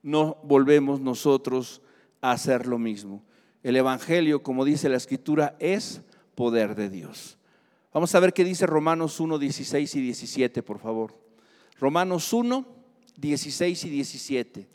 no 0.03 0.39
volvemos 0.43 1.01
nosotros 1.01 1.81
a 2.21 2.33
hacer 2.33 2.67
lo 2.67 2.79
mismo. 2.79 3.23
El 3.63 3.77
Evangelio, 3.77 4.43
como 4.43 4.65
dice 4.65 4.89
la 4.89 4.97
Escritura, 4.97 5.57
es 5.59 6.03
poder 6.35 6.75
de 6.75 6.89
Dios. 6.89 7.39
Vamos 7.93 8.15
a 8.15 8.21
ver 8.21 8.33
qué 8.33 8.45
dice 8.45 8.67
Romanos 8.67 9.21
1, 9.21 9.39
16 9.39 9.95
y 9.97 10.01
17, 10.01 10.63
por 10.63 10.79
favor. 10.79 11.15
Romanos 11.79 12.33
1, 12.33 12.67
16 13.17 13.85
y 13.85 13.91
17. 13.91 14.69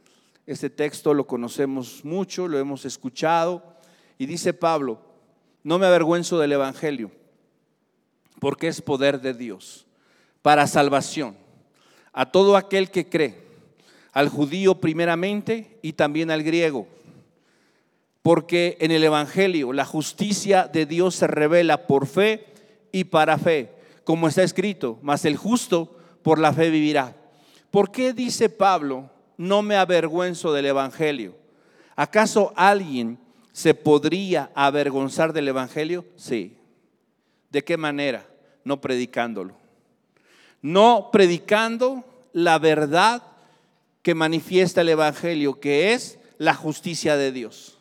Este 0.45 0.69
texto 0.69 1.13
lo 1.13 1.25
conocemos 1.25 2.05
mucho, 2.05 2.47
lo 2.47 2.59
hemos 2.59 2.85
escuchado 2.85 3.63
y 4.17 4.25
dice 4.27 4.53
Pablo, 4.53 5.01
no 5.63 5.79
me 5.79 5.87
avergüenzo 5.87 6.37
del 6.37 6.51
Evangelio, 6.51 7.09
porque 8.39 8.67
es 8.67 8.81
poder 8.81 9.21
de 9.21 9.33
Dios 9.33 9.87
para 10.43 10.67
salvación 10.67 11.35
a 12.13 12.31
todo 12.31 12.55
aquel 12.55 12.91
que 12.91 13.09
cree, 13.09 13.44
al 14.15 14.29
judío 14.29 14.81
primeramente 14.81 15.77
y 15.83 15.93
también 15.93 16.31
al 16.31 16.41
griego. 16.41 16.87
Porque 18.23 18.77
en 18.79 18.89
el 18.89 19.03
Evangelio 19.03 19.71
la 19.71 19.85
justicia 19.85 20.67
de 20.67 20.87
Dios 20.87 21.13
se 21.13 21.27
revela 21.27 21.85
por 21.85 22.07
fe 22.07 22.47
y 22.91 23.03
para 23.03 23.37
fe, 23.37 23.71
como 24.03 24.27
está 24.27 24.41
escrito, 24.41 24.97
mas 25.03 25.23
el 25.25 25.37
justo 25.37 25.95
por 26.23 26.39
la 26.39 26.51
fe 26.51 26.71
vivirá. 26.71 27.15
¿Por 27.69 27.91
qué 27.91 28.11
dice 28.11 28.49
Pablo, 28.49 29.11
no 29.37 29.61
me 29.61 29.75
avergüenzo 29.75 30.51
del 30.51 30.65
Evangelio? 30.65 31.35
¿Acaso 31.95 32.51
alguien 32.55 33.19
¿Se 33.55 33.73
podría 33.73 34.51
avergonzar 34.53 35.31
del 35.31 35.47
Evangelio? 35.47 36.03
Sí. 36.17 36.57
¿De 37.49 37.63
qué 37.63 37.77
manera? 37.77 38.27
No 38.65 38.81
predicándolo. 38.81 39.55
No 40.61 41.07
predicando 41.09 42.03
la 42.33 42.59
verdad 42.59 43.23
que 44.05 44.13
manifiesta 44.13 44.81
el 44.81 44.89
Evangelio, 44.89 45.59
que 45.59 45.93
es 45.93 46.19
la 46.37 46.53
justicia 46.53 47.17
de 47.17 47.31
Dios. 47.31 47.79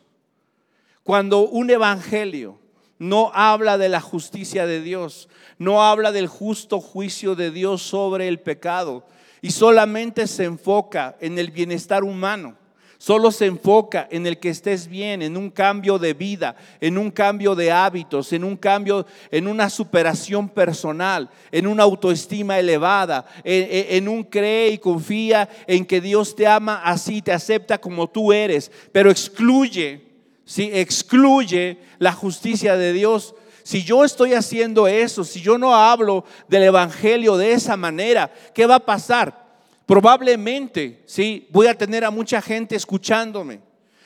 Cuando 1.03 1.41
un 1.41 1.69
Evangelio 1.69 2.57
no 2.97 3.29
habla 3.35 3.77
de 3.77 3.89
la 3.89 4.01
justicia 4.01 4.65
de 4.65 4.81
Dios, 4.81 5.29
no 5.59 5.83
habla 5.83 6.11
del 6.11 6.25
justo 6.25 6.81
juicio 6.81 7.35
de 7.35 7.51
Dios 7.51 7.83
sobre 7.83 8.27
el 8.27 8.39
pecado 8.39 9.05
y 9.43 9.51
solamente 9.51 10.25
se 10.25 10.45
enfoca 10.45 11.15
en 11.19 11.37
el 11.37 11.51
bienestar 11.51 12.03
humano, 12.03 12.57
Solo 13.05 13.31
se 13.31 13.45
enfoca 13.45 14.07
en 14.09 14.25
el 14.25 14.39
que 14.39 14.49
estés 14.49 14.87
bien, 14.87 15.21
en 15.21 15.37
un 15.37 15.51
cambio 15.51 15.99
de 15.99 16.15
vida, 16.15 16.55
en 16.81 16.97
un 16.97 17.11
cambio 17.11 17.53
de 17.53 17.71
hábitos, 17.71 18.33
en 18.33 18.43
un 18.43 18.57
cambio, 18.57 19.05
en 19.29 19.47
una 19.47 19.69
superación 19.69 20.49
personal, 20.49 21.29
en 21.51 21.67
una 21.67 21.83
autoestima 21.83 22.57
elevada, 22.57 23.27
en, 23.43 24.07
un 24.07 24.23
cree 24.23 24.69
y 24.69 24.79
confía 24.79 25.47
en 25.67 25.85
que 25.85 26.01
Dios 26.01 26.35
te 26.35 26.47
ama 26.47 26.81
así, 26.83 27.21
te 27.21 27.31
acepta 27.31 27.77
como 27.77 28.09
tú 28.09 28.33
eres, 28.33 28.71
pero 28.91 29.11
excluye, 29.11 30.01
si 30.43 30.71
excluye 30.73 31.77
la 31.99 32.11
justicia 32.11 32.75
de 32.75 32.91
Dios. 32.91 33.35
Si 33.61 33.83
yo 33.83 34.03
estoy 34.03 34.33
haciendo 34.33 34.87
eso, 34.87 35.23
si 35.23 35.41
yo 35.41 35.59
no 35.59 35.75
hablo 35.75 36.25
del 36.47 36.63
Evangelio 36.63 37.37
de 37.37 37.51
esa 37.51 37.77
manera, 37.77 38.33
¿qué 38.55 38.65
va 38.65 38.77
a 38.77 38.85
pasar? 38.85 39.44
Probablemente, 39.85 41.03
sí, 41.05 41.47
voy 41.51 41.67
a 41.67 41.77
tener 41.77 42.03
a 42.03 42.11
mucha 42.11 42.41
gente 42.41 42.75
escuchándome. 42.75 43.59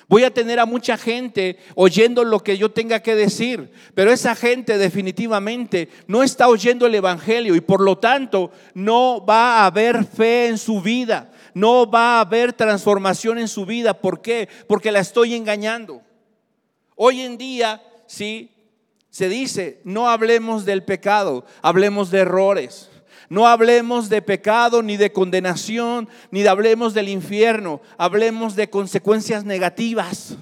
Voy 0.09 0.23
a 0.23 0.33
tener 0.33 0.59
a 0.59 0.65
mucha 0.65 0.97
gente 0.97 1.59
oyendo 1.75 2.23
lo 2.23 2.39
que 2.39 2.57
yo 2.57 2.71
tenga 2.71 2.99
que 2.99 3.13
decir, 3.13 3.71
pero 3.93 4.11
esa 4.11 4.33
gente 4.33 4.79
definitivamente 4.79 5.87
no 6.07 6.23
está 6.23 6.47
oyendo 6.47 6.87
el 6.87 6.95
Evangelio 6.95 7.53
y 7.53 7.61
por 7.61 7.79
lo 7.79 7.99
tanto 7.99 8.51
no 8.73 9.23
va 9.23 9.59
a 9.59 9.67
haber 9.67 10.03
fe 10.03 10.47
en 10.47 10.57
su 10.57 10.81
vida, 10.81 11.31
no 11.53 11.89
va 11.89 12.17
a 12.17 12.21
haber 12.21 12.53
transformación 12.53 13.37
en 13.37 13.47
su 13.47 13.67
vida. 13.67 13.93
¿Por 13.93 14.19
qué? 14.19 14.49
Porque 14.67 14.91
la 14.91 14.99
estoy 14.99 15.35
engañando. 15.35 16.01
Hoy 16.95 17.21
en 17.21 17.37
día, 17.37 17.79
sí, 18.07 18.49
se 19.11 19.29
dice, 19.29 19.79
no 19.83 20.09
hablemos 20.09 20.65
del 20.65 20.83
pecado, 20.83 21.45
hablemos 21.61 22.09
de 22.09 22.19
errores. 22.19 22.89
No 23.29 23.47
hablemos 23.47 24.09
de 24.09 24.23
pecado 24.23 24.81
ni 24.81 24.97
de 24.97 25.13
condenación, 25.13 26.09
ni 26.31 26.41
de 26.41 26.49
hablemos 26.49 26.95
del 26.95 27.09
infierno, 27.09 27.79
hablemos 27.97 28.55
de 28.55 28.71
consecuencias 28.71 29.45
negativas. 29.45 30.35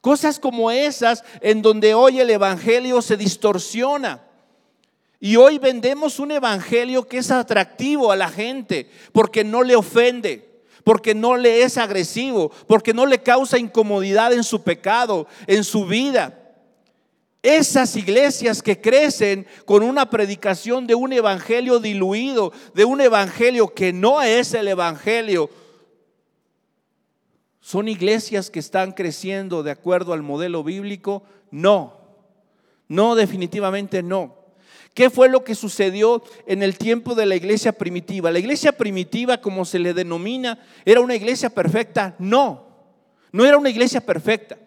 Cosas 0.00 0.40
como 0.40 0.72
esas 0.72 1.24
en 1.40 1.62
donde 1.62 1.94
hoy 1.94 2.20
el 2.20 2.30
Evangelio 2.30 3.00
se 3.00 3.16
distorsiona. 3.16 4.22
Y 5.20 5.36
hoy 5.36 5.58
vendemos 5.58 6.18
un 6.18 6.32
Evangelio 6.32 7.06
que 7.06 7.18
es 7.18 7.30
atractivo 7.30 8.10
a 8.10 8.16
la 8.16 8.28
gente 8.28 8.90
porque 9.12 9.44
no 9.44 9.62
le 9.62 9.76
ofende, 9.76 10.62
porque 10.84 11.14
no 11.14 11.36
le 11.36 11.62
es 11.62 11.78
agresivo, 11.78 12.50
porque 12.66 12.92
no 12.92 13.06
le 13.06 13.22
causa 13.22 13.58
incomodidad 13.58 14.32
en 14.32 14.44
su 14.44 14.62
pecado, 14.62 15.26
en 15.46 15.64
su 15.64 15.86
vida. 15.86 16.45
Esas 17.46 17.94
iglesias 17.94 18.60
que 18.60 18.80
crecen 18.80 19.46
con 19.66 19.84
una 19.84 20.10
predicación 20.10 20.84
de 20.84 20.96
un 20.96 21.12
evangelio 21.12 21.78
diluido, 21.78 22.52
de 22.74 22.84
un 22.84 23.00
evangelio 23.00 23.72
que 23.72 23.92
no 23.92 24.20
es 24.20 24.52
el 24.52 24.66
evangelio, 24.66 25.48
¿son 27.60 27.86
iglesias 27.86 28.50
que 28.50 28.58
están 28.58 28.90
creciendo 28.90 29.62
de 29.62 29.70
acuerdo 29.70 30.12
al 30.12 30.24
modelo 30.24 30.64
bíblico? 30.64 31.22
No, 31.52 32.00
no, 32.88 33.14
definitivamente 33.14 34.02
no. 34.02 34.34
¿Qué 34.92 35.08
fue 35.08 35.28
lo 35.28 35.44
que 35.44 35.54
sucedió 35.54 36.24
en 36.48 36.64
el 36.64 36.76
tiempo 36.76 37.14
de 37.14 37.26
la 37.26 37.36
iglesia 37.36 37.70
primitiva? 37.70 38.32
La 38.32 38.40
iglesia 38.40 38.72
primitiva, 38.72 39.40
como 39.40 39.64
se 39.64 39.78
le 39.78 39.94
denomina, 39.94 40.58
¿era 40.84 41.00
una 41.00 41.14
iglesia 41.14 41.50
perfecta? 41.50 42.16
No, 42.18 42.66
no 43.30 43.46
era 43.46 43.56
una 43.56 43.70
iglesia 43.70 44.00
perfecta. 44.00 44.58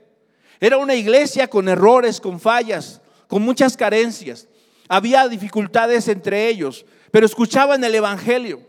Era 0.59 0.77
una 0.77 0.95
iglesia 0.95 1.47
con 1.47 1.69
errores, 1.69 2.19
con 2.19 2.39
fallas, 2.39 3.01
con 3.27 3.41
muchas 3.41 3.77
carencias. 3.77 4.47
Había 4.87 5.27
dificultades 5.27 6.07
entre 6.07 6.47
ellos, 6.47 6.85
pero 7.11 7.25
escuchaban 7.25 7.83
el 7.83 7.95
Evangelio. 7.95 8.61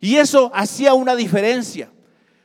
Y 0.00 0.16
eso 0.16 0.50
hacía 0.54 0.94
una 0.94 1.14
diferencia. 1.14 1.90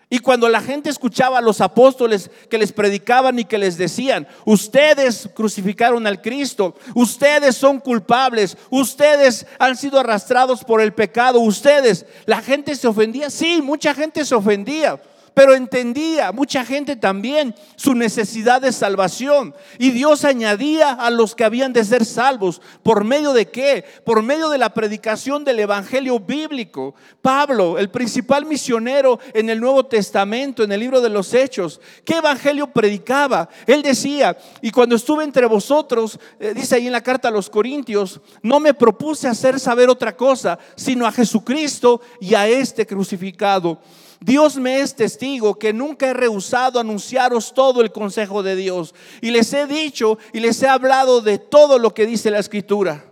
Y 0.10 0.20
cuando 0.20 0.48
la 0.50 0.62
gente 0.62 0.90
escuchaba 0.90 1.40
a 1.40 1.42
los 1.42 1.62
apóstoles 1.62 2.30
que 2.50 2.60
les 2.60 2.72
predicaban 2.72 3.40
y 3.40 3.46
que 3.46 3.58
les 3.58 3.78
decían, 3.78 4.28
ustedes 4.46 5.28
crucificaron 5.34 6.06
al 6.06 6.22
Cristo, 6.22 6.76
ustedes 6.94 7.56
son 7.56 7.80
culpables, 7.80 8.56
ustedes 8.70 9.48
han 9.58 9.76
sido 9.76 10.00
arrastrados 10.00 10.64
por 10.64 10.80
el 10.80 10.94
pecado, 10.94 11.40
ustedes, 11.40 12.06
la 12.28 12.42
gente 12.42 12.76
se 12.76 12.88
ofendía, 12.88 13.32
sí, 13.32 13.62
mucha 13.64 13.96
gente 13.96 14.24
se 14.26 14.36
ofendía 14.36 15.02
pero 15.36 15.54
entendía 15.54 16.32
mucha 16.32 16.66
gente 16.66 16.96
también 16.96 17.54
su 17.76 17.94
necesidad 17.94 18.62
de 18.62 18.72
salvación. 18.72 19.54
Y 19.78 19.92
Dios 19.92 20.24
añadía 20.24 20.94
a 20.94 21.12
los 21.12 21.36
que 21.36 21.44
habían 21.44 21.74
de 21.74 21.84
ser 21.84 22.06
salvos. 22.06 22.62
¿Por 22.82 23.04
medio 23.04 23.34
de 23.34 23.50
qué? 23.50 23.84
Por 24.06 24.24
medio 24.24 24.50
de 24.50 24.58
la 24.58 24.74
predicación 24.74 25.44
del 25.44 25.60
Evangelio 25.60 26.20
bíblico. 26.20 26.96
Pablo, 27.22 27.78
el 27.78 27.90
principal 27.90 28.46
misionero 28.46 29.20
en 29.34 29.50
el 29.50 29.60
Nuevo 29.60 29.86
Testamento, 29.86 30.64
en 30.64 30.72
el 30.72 30.80
libro 30.80 31.02
de 31.02 31.10
los 31.10 31.34
Hechos, 31.34 31.82
¿qué 32.06 32.16
Evangelio 32.16 32.68
predicaba? 32.68 33.50
Él 33.68 33.82
decía, 33.82 34.38
y 34.62 34.72
cuando 34.72 34.96
estuve 34.96 35.26
entre 35.26 35.48
vosotros, 35.48 36.18
eh, 36.40 36.54
dice 36.56 36.76
ahí 36.76 36.88
en 36.88 36.94
la 36.94 37.04
carta 37.04 37.28
a 37.28 37.32
los 37.32 37.50
Corintios, 37.50 38.22
no 38.42 38.62
me 38.62 38.74
propuse 38.74 39.28
hacer 39.28 39.60
saber 39.60 39.90
otra 39.90 40.16
cosa, 40.16 40.58
sino 40.76 41.06
a 41.06 41.12
Jesucristo 41.12 42.00
y 42.22 42.36
a 42.36 42.48
este 42.48 42.88
crucificado. 42.88 43.82
Dios 44.20 44.57
me 44.57 44.80
es 44.80 44.95
testigo 44.95 45.59
que 45.59 45.74
nunca 45.74 46.07
he 46.07 46.13
rehusado 46.13 46.80
anunciaros 46.80 47.53
todo 47.53 47.82
el 47.82 47.91
consejo 47.91 48.43
de 48.43 48.55
Dios. 48.55 48.95
Y 49.22 49.32
les 49.32 49.51
he 49.53 49.68
dicho 49.68 50.18
y 50.34 50.39
les 50.39 50.61
he 50.63 50.68
hablado 50.68 51.22
de 51.22 51.38
todo 51.38 51.80
lo 51.80 51.93
que 51.93 52.05
dice 52.05 52.32
la 52.32 52.39
escritura. 52.39 53.05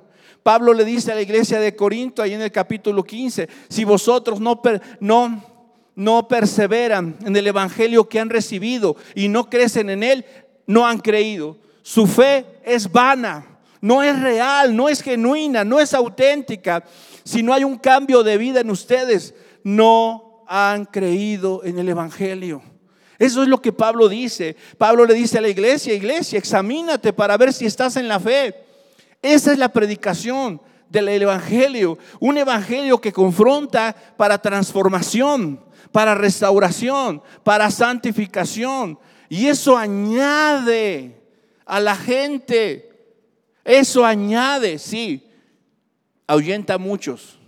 Pablo 0.44 0.74
le 0.74 0.84
dice 0.84 1.12
a 1.12 1.16
la 1.16 1.22
iglesia 1.22 1.60
de 1.60 1.76
Corinto, 1.76 2.22
ahí 2.22 2.34
en 2.34 2.42
el 2.42 2.52
capítulo 2.52 3.04
15, 3.04 3.48
si 3.70 3.86
vosotros 3.86 4.42
no, 4.42 4.62
no, 5.00 5.44
no 5.96 6.28
perseveran 6.28 7.16
en 7.26 7.36
el 7.36 7.48
evangelio 7.48 8.10
que 8.10 8.20
han 8.20 8.30
recibido 8.30 8.98
y 9.16 9.30
no 9.30 9.50
crecen 9.50 9.90
en 9.90 10.04
él, 10.04 10.26
no 10.68 10.86
han 10.86 11.00
creído. 11.00 11.58
Su 11.82 12.08
fe 12.08 12.46
es 12.64 12.92
vana, 12.92 13.60
no 13.80 14.04
es 14.04 14.20
real, 14.20 14.76
no 14.76 14.90
es 14.90 15.02
genuina, 15.02 15.64
no 15.64 15.80
es 15.80 15.94
auténtica. 15.94 16.84
Si 17.24 17.42
no 17.42 17.54
hay 17.54 17.64
un 17.64 17.78
cambio 17.78 18.22
de 18.24 18.38
vida 18.38 18.60
en 18.60 18.70
ustedes, 18.70 19.34
no 19.64 20.33
han 20.56 20.86
creído 20.86 21.64
en 21.64 21.80
el 21.80 21.90
Evangelio. 21.90 22.62
Eso 23.18 23.42
es 23.42 23.48
lo 23.50 23.60
que 23.60 23.74
Pablo 23.74 24.08
dice. 24.08 24.56
Pablo 24.78 25.04
le 25.04 25.16
dice 25.16 25.40
a 25.40 25.42
la 25.42 25.50
iglesia, 25.50 25.96
iglesia, 25.96 26.38
examínate 26.38 27.12
para 27.12 27.36
ver 27.38 27.52
si 27.52 27.66
estás 27.66 27.96
en 27.96 28.08
la 28.08 28.20
fe. 28.20 28.54
Esa 29.20 29.52
es 29.52 29.58
la 29.58 29.74
predicación 29.74 30.62
del 30.90 31.10
Evangelio. 31.10 31.98
Un 32.20 32.38
Evangelio 32.38 33.02
que 33.02 33.12
confronta 33.12 33.96
para 34.16 34.38
transformación, 34.38 35.60
para 35.92 36.14
restauración, 36.14 37.24
para 37.44 37.72
santificación. 37.72 39.00
Y 39.30 39.48
eso 39.48 39.76
añade 39.76 41.20
a 41.66 41.80
la 41.80 41.96
gente. 41.96 42.92
Eso 43.66 44.06
añade, 44.06 44.78
sí, 44.78 45.28
ahuyenta 46.28 46.76
a 46.76 46.78
muchos. 46.78 47.40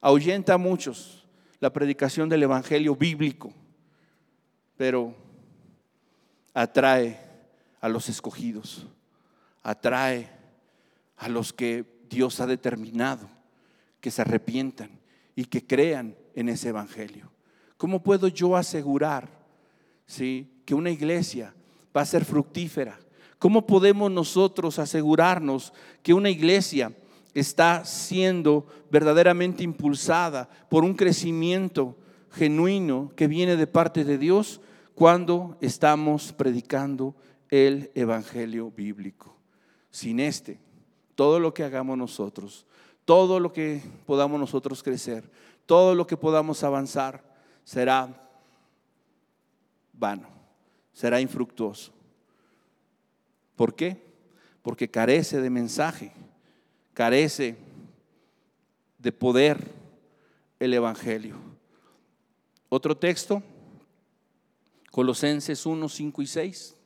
Ahuyenta 0.00 0.54
a 0.54 0.58
muchos 0.58 1.23
la 1.64 1.72
predicación 1.72 2.28
del 2.28 2.42
Evangelio 2.42 2.94
bíblico, 2.94 3.50
pero 4.76 5.14
atrae 6.52 7.18
a 7.80 7.88
los 7.88 8.10
escogidos, 8.10 8.86
atrae 9.62 10.28
a 11.16 11.26
los 11.26 11.54
que 11.54 11.86
Dios 12.10 12.38
ha 12.40 12.46
determinado 12.46 13.30
que 14.02 14.10
se 14.10 14.20
arrepientan 14.20 14.90
y 15.34 15.46
que 15.46 15.66
crean 15.66 16.14
en 16.34 16.50
ese 16.50 16.68
Evangelio. 16.68 17.32
¿Cómo 17.78 18.02
puedo 18.02 18.28
yo 18.28 18.56
asegurar 18.56 19.30
¿sí? 20.06 20.60
que 20.66 20.74
una 20.74 20.90
iglesia 20.90 21.54
va 21.96 22.02
a 22.02 22.04
ser 22.04 22.26
fructífera? 22.26 22.98
¿Cómo 23.38 23.66
podemos 23.66 24.12
nosotros 24.12 24.78
asegurarnos 24.78 25.72
que 26.02 26.12
una 26.12 26.28
iglesia 26.28 26.92
está 27.34 27.84
siendo 27.84 28.66
verdaderamente 28.90 29.62
impulsada 29.62 30.48
por 30.70 30.84
un 30.84 30.94
crecimiento 30.94 31.96
genuino 32.30 33.12
que 33.16 33.26
viene 33.26 33.56
de 33.56 33.66
parte 33.66 34.04
de 34.04 34.18
Dios 34.18 34.60
cuando 34.94 35.58
estamos 35.60 36.32
predicando 36.32 37.14
el 37.50 37.90
Evangelio 37.94 38.70
bíblico. 38.70 39.36
Sin 39.90 40.20
este, 40.20 40.58
todo 41.14 41.40
lo 41.40 41.52
que 41.52 41.64
hagamos 41.64 41.98
nosotros, 41.98 42.66
todo 43.04 43.40
lo 43.40 43.52
que 43.52 43.82
podamos 44.06 44.38
nosotros 44.40 44.82
crecer, 44.82 45.28
todo 45.66 45.94
lo 45.94 46.06
que 46.06 46.16
podamos 46.16 46.62
avanzar, 46.62 47.22
será 47.64 48.08
vano, 49.92 50.28
será 50.92 51.20
infructuoso. 51.20 51.92
¿Por 53.56 53.74
qué? 53.74 54.02
Porque 54.62 54.90
carece 54.90 55.40
de 55.40 55.50
mensaje 55.50 56.12
carece 56.94 57.56
de 58.98 59.12
poder 59.12 59.72
el 60.58 60.72
Evangelio. 60.72 61.36
Otro 62.70 62.96
texto, 62.96 63.42
Colosenses 64.90 65.66
1, 65.66 65.88
5 65.88 66.22
y 66.22 66.26
6. 66.26 66.76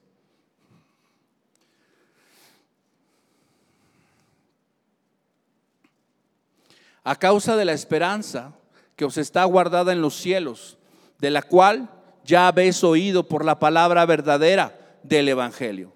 A 7.05 7.17
causa 7.17 7.57
de 7.57 7.65
la 7.65 7.73
esperanza 7.73 8.55
que 8.97 9.05
os 9.05 9.17
está 9.17 9.45
guardada 9.45 9.93
en 9.93 10.03
los 10.03 10.15
cielos, 10.15 10.77
de 11.19 11.31
la 11.31 11.43
cual 11.43 11.89
ya 12.25 12.49
habéis 12.49 12.83
oído 12.85 13.23
por 13.23 13.45
la 13.45 13.59
palabra 13.59 14.05
verdadera 14.05 14.99
del 15.03 15.29
Evangelio. 15.29 15.93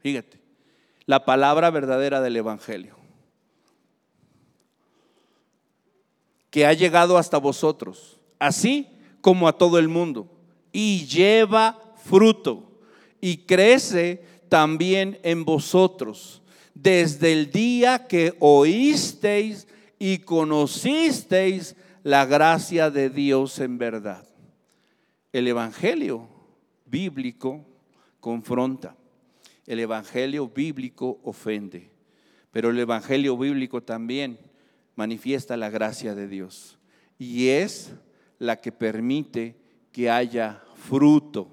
Fíjate, 0.00 0.40
la 1.04 1.24
palabra 1.24 1.70
verdadera 1.70 2.20
del 2.20 2.36
Evangelio. 2.36 2.95
Que 6.50 6.66
ha 6.66 6.72
llegado 6.72 7.18
hasta 7.18 7.38
vosotros, 7.38 8.20
así 8.38 8.88
como 9.20 9.48
a 9.48 9.56
todo 9.56 9.78
el 9.78 9.88
mundo, 9.88 10.30
y 10.72 11.06
lleva 11.06 11.94
fruto 12.04 12.80
y 13.20 13.38
crece 13.38 14.22
también 14.48 15.18
en 15.22 15.44
vosotros 15.44 16.42
desde 16.76 17.32
el 17.32 17.50
día 17.50 18.06
que 18.06 18.34
oísteis 18.38 19.66
y 19.98 20.18
conocisteis 20.18 21.74
la 22.02 22.26
gracia 22.26 22.90
de 22.90 23.08
Dios 23.08 23.58
en 23.60 23.78
verdad. 23.78 24.28
El 25.32 25.48
Evangelio 25.48 26.28
bíblico 26.84 27.64
confronta, 28.20 28.94
el 29.66 29.80
Evangelio 29.80 30.48
bíblico 30.48 31.18
ofende, 31.24 31.90
pero 32.52 32.70
el 32.70 32.78
Evangelio 32.78 33.36
bíblico 33.38 33.82
también 33.82 34.38
manifiesta 34.96 35.56
la 35.56 35.70
gracia 35.70 36.14
de 36.14 36.26
Dios 36.26 36.78
y 37.18 37.48
es 37.48 37.94
la 38.38 38.56
que 38.56 38.72
permite 38.72 39.56
que 39.92 40.10
haya 40.10 40.62
fruto 40.74 41.48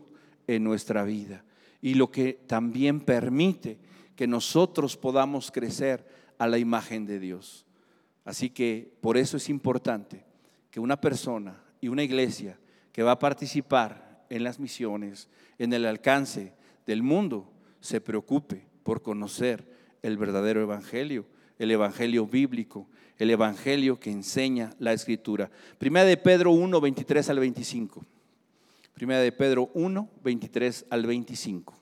en 0.48 0.64
nuestra 0.64 1.04
vida 1.04 1.44
y 1.82 1.94
lo 1.94 2.10
que 2.12 2.34
también 2.48 3.00
permite 3.02 3.78
que 4.16 4.28
nosotros 4.28 4.98
podamos 4.98 5.52
crecer 5.52 6.08
a 6.38 6.48
la 6.48 6.58
imagen 6.58 7.06
de 7.06 7.20
Dios. 7.20 7.66
Así 8.26 8.50
que 8.50 8.94
por 9.02 9.18
eso 9.18 9.38
es 9.38 9.50
importante 9.50 10.26
que 10.72 10.80
una 10.80 11.00
persona 11.00 11.62
y 11.82 11.90
una 11.90 12.04
iglesia 12.04 12.58
que 12.92 13.04
va 13.04 13.12
a 13.12 13.20
participar 13.20 14.26
en 14.30 14.44
las 14.44 14.60
misiones, 14.60 15.30
en 15.58 15.74
el 15.74 15.86
alcance 15.86 16.54
del 16.86 17.04
mundo, 17.04 17.52
se 17.82 18.02
preocupe 18.02 18.66
por 18.84 19.02
conocer 19.02 19.68
el 20.02 20.18
verdadero 20.18 20.62
evangelio, 20.62 21.26
el 21.64 21.72
Evangelio 21.72 22.28
bíblico, 22.28 22.88
el 23.18 23.30
Evangelio 23.30 24.00
que 24.00 24.12
enseña 24.12 24.74
la 24.80 24.94
Escritura. 24.94 25.50
Primera 25.78 26.06
de 26.06 26.18
Pedro 26.18 26.52
1, 26.52 26.80
23 26.82 27.30
al 27.30 27.40
25. 27.40 28.06
Primera 28.94 29.22
de 29.22 29.32
Pedro 29.32 29.70
1, 29.74 30.10
23 30.24 30.86
al 30.90 31.06
25. 31.06 31.80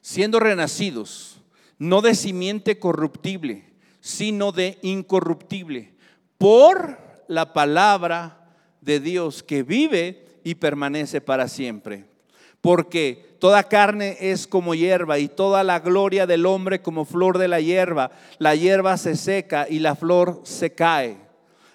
Siendo 0.00 0.40
renacidos, 0.40 1.40
no 1.78 2.00
de 2.00 2.14
simiente 2.14 2.78
corruptible, 2.78 3.64
sino 4.00 4.52
de 4.52 4.78
incorruptible, 4.82 5.92
por 6.38 6.98
la 7.28 7.52
palabra 7.52 8.54
de 8.80 9.00
Dios 9.00 9.42
que 9.42 9.62
vive 9.62 10.40
y 10.44 10.54
permanece 10.54 11.20
para 11.20 11.46
siempre. 11.46 12.06
Porque 12.60 13.36
toda 13.38 13.64
carne 13.64 14.16
es 14.20 14.46
como 14.46 14.74
hierba 14.74 15.18
y 15.18 15.28
toda 15.28 15.62
la 15.64 15.80
gloria 15.80 16.26
del 16.26 16.46
hombre 16.46 16.82
como 16.82 17.04
flor 17.04 17.38
de 17.38 17.48
la 17.48 17.60
hierba. 17.60 18.10
La 18.38 18.54
hierba 18.54 18.96
se 18.96 19.16
seca 19.16 19.66
y 19.68 19.78
la 19.78 19.94
flor 19.94 20.40
se 20.44 20.74
cae. 20.74 21.16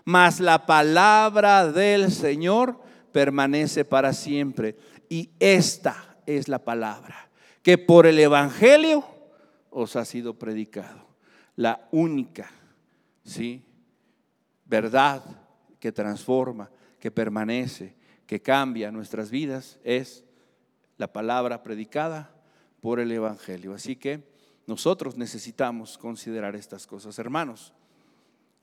Mas 0.06 0.40
la 0.40 0.66
palabra 0.66 1.72
del 1.72 2.12
Señor 2.12 2.80
permanece 3.12 3.86
para 3.86 4.14
siempre. 4.14 4.76
Y 5.10 5.30
esta 5.40 6.18
es 6.26 6.48
la 6.48 6.60
palabra 6.60 7.24
que 7.64 7.78
por 7.78 8.06
el 8.06 8.20
Evangelio 8.20 9.04
os 9.72 9.96
ha 9.96 10.06
sido 10.06 10.38
predicado. 10.38 11.08
La 11.56 11.88
única, 11.92 12.52
¿sí? 13.24 13.64
Verdad 14.66 15.24
que 15.80 15.92
transforma, 15.92 16.70
que 17.00 17.10
permanece, 17.10 17.96
que 18.28 18.42
cambia 18.42 18.92
nuestras 18.92 19.32
vidas 19.32 19.80
es 19.84 20.23
la 21.04 21.12
palabra 21.12 21.62
predicada 21.64 22.32
por 22.80 23.02
el 23.02 23.12
Evangelio. 23.12 23.74
Así 23.74 23.98
que 23.98 24.24
nosotros 24.66 25.18
necesitamos 25.18 25.98
considerar 25.98 26.56
estas 26.56 26.88
cosas. 26.88 27.20
Hermanos, 27.20 27.74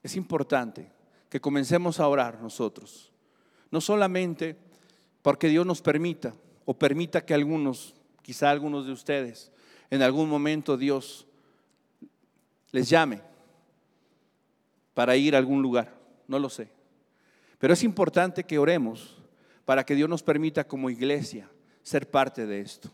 es 0.03 0.16
importante 0.16 0.91
que 1.28 1.38
comencemos 1.38 2.01
a 2.01 2.09
orar 2.09 2.41
nosotros. 2.41 3.12
No 3.70 3.82
solamente 3.82 4.57
porque 5.20 5.49
Dios 5.49 5.66
nos 5.66 5.82
permita 5.82 6.32
o 6.64 6.72
permita 6.72 7.26
que 7.26 7.34
algunos, 7.34 7.95
quizá 8.22 8.49
algunos 8.49 8.86
de 8.86 8.93
ustedes, 8.93 9.53
en 9.91 10.01
algún 10.01 10.26
momento 10.26 10.78
Dios 10.78 11.26
les 12.72 12.88
llame 12.88 13.20
para 14.95 15.14
ir 15.14 15.34
a 15.34 15.38
algún 15.38 15.61
lugar, 15.61 15.95
no 16.26 16.38
lo 16.38 16.49
sé. 16.49 16.70
Pero 17.59 17.74
es 17.74 17.82
importante 17.82 18.45
que 18.45 18.59
oremos 18.59 19.18
para 19.66 19.84
que 19.84 19.95
Dios 19.95 20.09
nos 20.09 20.22
permita 20.22 20.66
como 20.66 20.88
iglesia 20.88 21.47
ser 21.91 22.09
parte 22.09 22.47
de 22.47 22.61
esto. 22.61 22.88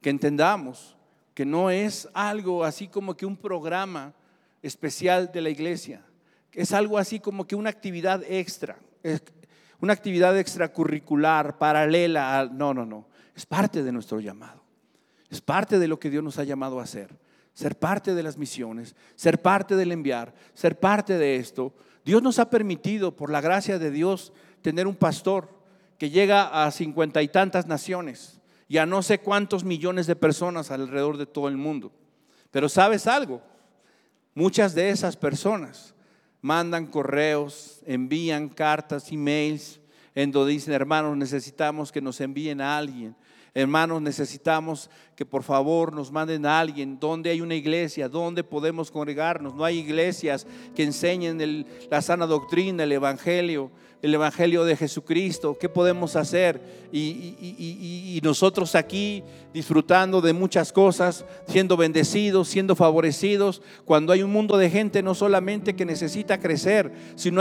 Que 0.00 0.10
entendamos 0.10 0.96
que 1.34 1.44
no 1.44 1.70
es 1.70 2.08
algo 2.14 2.64
así 2.64 2.86
como 2.86 3.16
que 3.16 3.26
un 3.26 3.36
programa 3.36 4.14
especial 4.62 5.32
de 5.32 5.40
la 5.40 5.50
iglesia. 5.50 6.04
Es 6.52 6.72
algo 6.72 6.98
así 6.98 7.18
como 7.18 7.46
que 7.46 7.56
una 7.56 7.68
actividad 7.68 8.22
extra, 8.28 8.78
una 9.80 9.92
actividad 9.92 10.38
extracurricular, 10.38 11.58
paralela. 11.58 12.48
no, 12.50 12.72
no, 12.72 12.86
no. 12.86 13.08
Es 13.34 13.44
parte 13.44 13.82
de 13.82 13.90
nuestro 13.90 14.20
llamado. 14.20 14.62
Es 15.28 15.40
parte 15.40 15.80
de 15.80 15.88
lo 15.88 15.98
que 15.98 16.08
Dios 16.08 16.22
nos 16.22 16.38
ha 16.38 16.44
llamado 16.44 16.78
a 16.78 16.84
hacer. 16.84 17.10
Ser 17.54 17.76
parte 17.76 18.14
de 18.14 18.22
las 18.22 18.38
misiones, 18.38 18.94
ser 19.16 19.42
parte 19.42 19.74
del 19.74 19.90
enviar, 19.90 20.32
ser 20.54 20.78
parte 20.78 21.18
de 21.18 21.36
esto. 21.36 21.74
Dios 22.04 22.22
nos 22.22 22.38
ha 22.38 22.50
permitido, 22.50 23.16
por 23.16 23.30
la 23.30 23.40
gracia 23.40 23.80
de 23.80 23.90
Dios, 23.90 24.32
tener 24.62 24.86
un 24.86 24.94
pastor 24.94 25.55
que 25.98 26.10
llega 26.10 26.64
a 26.64 26.70
cincuenta 26.70 27.22
y 27.22 27.28
tantas 27.28 27.66
naciones 27.66 28.40
y 28.68 28.78
a 28.78 28.86
no 28.86 29.02
sé 29.02 29.20
cuántos 29.20 29.64
millones 29.64 30.06
de 30.06 30.16
personas 30.16 30.70
alrededor 30.70 31.16
de 31.16 31.26
todo 31.26 31.48
el 31.48 31.56
mundo. 31.56 31.92
Pero 32.50 32.68
sabes 32.68 33.06
algo, 33.06 33.42
muchas 34.34 34.74
de 34.74 34.90
esas 34.90 35.16
personas 35.16 35.94
mandan 36.40 36.86
correos, 36.86 37.80
envían 37.86 38.48
cartas, 38.48 39.10
emails, 39.10 39.80
en 40.14 40.32
donde 40.32 40.52
dicen, 40.52 40.72
hermanos, 40.72 41.16
necesitamos 41.16 41.92
que 41.92 42.00
nos 42.00 42.20
envíen 42.20 42.60
a 42.60 42.76
alguien. 42.76 43.14
Hermanos, 43.58 44.02
necesitamos 44.02 44.90
que 45.16 45.24
por 45.24 45.42
favor 45.42 45.94
nos 45.94 46.12
manden 46.12 46.44
a 46.44 46.60
alguien. 46.60 47.00
¿Dónde 47.00 47.30
hay 47.30 47.40
una 47.40 47.54
iglesia? 47.54 48.06
¿Dónde 48.06 48.44
podemos 48.44 48.90
congregarnos? 48.90 49.54
No 49.54 49.64
hay 49.64 49.78
iglesias 49.78 50.46
que 50.74 50.82
enseñen 50.82 51.66
la 51.90 52.02
sana 52.02 52.26
doctrina, 52.26 52.84
el 52.84 52.92
evangelio 52.92 53.70
el 54.02 54.14
Evangelio 54.14 54.64
de 54.64 54.76
Jesucristo, 54.76 55.56
qué 55.58 55.68
podemos 55.68 56.16
hacer. 56.16 56.60
Y, 56.92 58.20
nosotros 58.22 58.74
aquí 58.74 59.22
disfrutando 59.52 60.20
de 60.20 60.32
muchas 60.32 60.72
cosas, 60.72 61.24
siendo 61.48 61.76
bendecidos, 61.76 62.48
siendo 62.48 62.74
favorecidos, 62.74 63.62
cuando 63.84 64.12
hay 64.12 64.22
un 64.22 64.32
mundo 64.32 64.56
de 64.56 64.70
gente 64.70 65.02
no 65.02 65.14
solamente 65.14 65.76
que 65.76 65.84
necesita 65.84 66.40
crecer, 66.40 66.92
sino 67.14 67.40